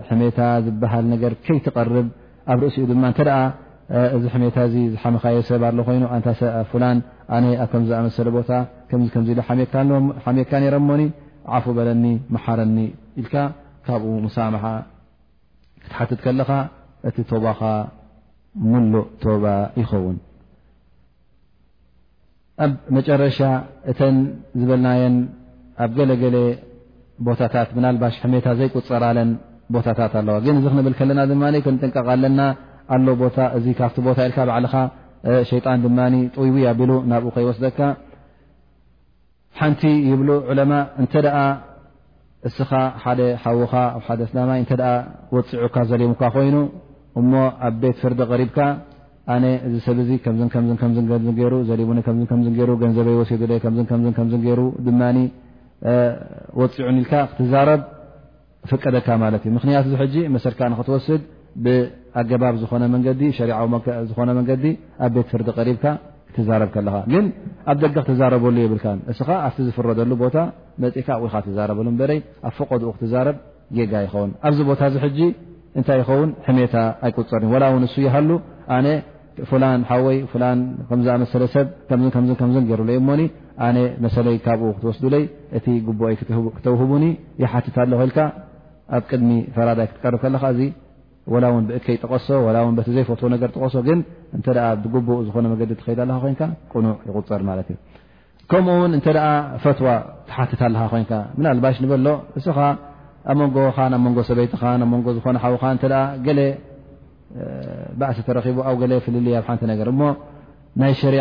[0.10, 2.08] ሕሜታ ዝበሃል ነገር ከይትቐርብ
[2.54, 4.58] ኣብ ርእሲኡ ድማ እ እዚ ሕሜታ
[4.94, 6.04] ዝሓመካዮ ሰብ ኣ ኮይኑ
[6.82, 6.90] ላ
[7.36, 8.50] ኣ ኣብ ከም ዝኣመሰለ ቦታ
[9.00, 9.04] ም
[10.26, 11.04] ሓሜትካ ነረሞኒ
[11.58, 12.06] ዓፉ በለኒ
[12.36, 12.78] መሓረኒ
[13.22, 13.36] ኢልካ
[13.86, 14.64] ካብኡ ሳምሓ
[15.84, 16.50] ክትሓትት ከለኻ
[17.08, 17.60] እቲ ቶባኻ
[18.70, 19.06] ሙሉእ
[19.44, 20.18] ባ ይኸውን
[22.64, 23.40] ኣብ መጨረሻ
[23.92, 24.16] እተን
[24.62, 25.16] ዝበልናየን
[25.84, 26.38] ኣብ ገለገለ
[27.28, 29.30] ቦታታት ምናባሽ ሕሜታ ዘይቁፀራለን
[29.76, 31.34] ቦታታት ኣለዋ ግን እዚ ክንብል ከለና ድ
[31.66, 32.40] ክንጥንቀቃለና
[32.96, 34.74] ኣ ቦታ እዚ ካብቲ ቦታ ልካ ባዕልኻ
[35.50, 36.00] ሸጣን ድማ
[36.36, 37.80] ጥይቡያቢሉ ናብኡ ከይወስደካ
[39.60, 40.20] ሓንቲ ይብ
[40.52, 40.72] ዕለማ
[41.06, 41.16] እተ
[42.48, 42.72] እስኻ
[43.04, 44.68] ሓደ ሃዉኻ ኣብ ደ ላይ እ
[45.36, 46.56] ወፅዑካ ዘለሙካ ኮይኑ
[47.22, 47.34] እሞ
[47.68, 48.58] ኣብ ቤት ፍርዲ قሪብካ
[49.34, 50.28] ኣነ ዚ ሰብ ከ
[50.98, 51.12] ዘቡ
[52.90, 53.48] ንዘበይ ሲ ፅዑ
[56.96, 56.98] ል
[57.34, 57.82] ክትዛረብ
[58.70, 59.08] ፍቀደካ
[59.44, 59.76] ክንያ
[60.36, 61.22] መሰ ክትወስድ
[61.66, 62.84] ብኣገባብ ዝነ
[63.22, 63.38] ዊዝ
[64.50, 64.66] መዲ
[65.08, 65.86] ኣብ ቤት ፈርዲ ሪካ
[66.38, 67.14] ትዛረብ ለካ ግ
[67.72, 68.74] ኣብ ደገ ክትዛረበሉ የብ
[69.44, 70.38] ኣ ዝፍረሉ ቦታ
[71.02, 71.10] ኢካ
[71.50, 73.14] ትዛረበሉ ይ ኣብ ፈቀኡ ክትዛ
[73.92, 74.32] ጋ ይውን
[75.80, 76.78] እታይ ን ታ
[77.08, 78.30] ኣይቁፀር ላ ውን እ ይሃሉ
[78.78, 81.68] ኣ ወይዝኣመሰሰብ
[82.02, 82.36] ም
[82.80, 83.12] ሩ እሞ
[84.04, 85.24] መሰይ ካብኡ ክትወስዱይ
[85.58, 86.14] እቲ ጉይ
[86.58, 87.06] ክተውህቡኒ
[87.44, 88.20] ይሓትታ ሎ ልካ
[88.98, 90.44] ኣብ ቅድሚ ፈራዳይ ክትቀርብ ከለካ
[91.44, 92.28] ላ ው ብእከይ ተቀሶ
[92.88, 93.90] ቲዘይፈትዎ ገ ተቀሶ ግ
[94.38, 94.40] እ
[94.94, 96.34] ብቡእ ዝነ መዲ ትከ ለ ኮይ
[96.74, 97.42] ቁኑዕ ይቁፀር
[98.52, 99.08] ከምኡው እተ
[99.64, 99.88] ፈትዋ
[100.30, 101.04] ትሓትታ ለ ኮይ
[101.66, 102.08] ባሽ ንበሎ
[103.32, 103.58] ኣብ መንጎ
[104.04, 104.54] ብንጎ ሰበይቲ
[105.06, 105.38] ጎ ዝነ
[106.28, 106.42] ገ
[108.02, 108.12] ባእ
[108.48, 108.72] ተቡ ኣ
[109.06, 109.16] ፍል
[109.80, 110.10] ገ እ
[110.82, 111.16] ናይ ሸሪ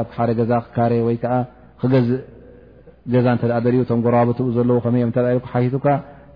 [0.00, 0.76] ኣ ደ ገዛ ክካ
[1.08, 1.16] ወይ
[1.80, 2.20] ክገዝእ
[3.14, 3.26] ገዛ
[3.78, 4.78] ዩ ቶ ጎረባቢትኡ ዘለዎ
[5.62, 5.86] እ ቱካ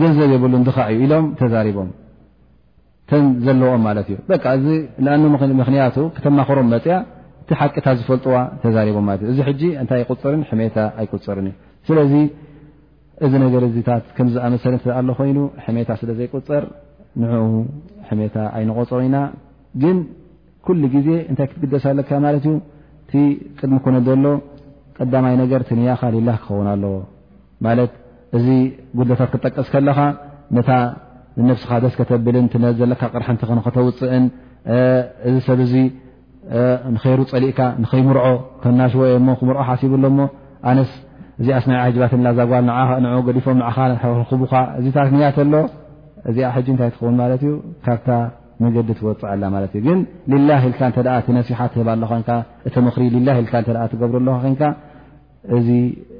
[0.00, 1.88] ገንዘብ የብሉን ድኻዕ እዩ ኢሎም ተዛሪቦም
[3.10, 4.16] ተን ዘለዎኦም ማለት እዩ
[4.58, 4.66] እዚ
[5.04, 5.22] ንኣን
[5.62, 6.96] ምክንያቱ ክተማክሮም መፅያ
[7.42, 9.52] እቲ ሓቂታት ዝፈልጥዋ ተዛሪቦም ለት እ እዚ ሕ
[9.82, 11.54] እንታይ ይቁፅርን ሕሜታ ኣይቁፅርን እዩ
[11.88, 12.12] ስለዚ
[13.26, 16.64] እዚ ነገር እዚታት ከምዝኣመሰለ ኣ ሎ ኮይኑ ሕሜታ ስለ ዘይቁፅር
[17.22, 17.32] ንኡ
[18.10, 19.16] ሕሜታ ኣይነቆፅ ኢና
[19.82, 19.96] ግን
[20.66, 22.54] ኩሉ ግዜ እንታይ ክትግደሳ ኣለካ ማለትእዩ
[23.04, 23.12] እቲ
[23.58, 24.24] ቅድሚ ኮነ ዘሎ
[24.98, 26.94] ቀዳማይ ነገር ትኒያኻ ሌላ ክኸውን ኣለዎ
[28.36, 28.48] እዚ
[28.98, 29.98] ጉታት ክጠቀስ ከለካ
[30.56, 30.70] ነታ
[31.40, 34.24] ንነብስኻ ደስ ከተብልን ነ ዘለካ ቅርሕንቲ ንክተውፅእን
[35.28, 35.74] እዚ ሰብ ዚ
[36.94, 38.26] ንይሩ ፀሊእካ ንከይምርዖ
[38.62, 40.18] ከናሽወየ እ ክምርዖ ሓሲቡሎሞ
[40.68, 40.90] ኣነስ
[41.40, 42.66] እዚ ኣስና ሕባት ዛጓል
[43.28, 43.58] ገዲፎም
[44.02, 45.56] ንክቡካ እዚ ፍኒያተ ሎ
[46.30, 47.50] እዚኣ ሕጂ እታይ ትኸውን ማት ዩ
[47.84, 48.06] ካብ
[48.62, 49.98] መገዲ ትወፅዐላ ማት እግን
[50.48, 50.80] ላ ልካ
[51.38, 52.02] ነሲሓ ትህባሎ
[52.68, 53.04] እቲ ምክሪ
[53.92, 54.28] ትገብሩሎ
[55.68, 55.78] ይ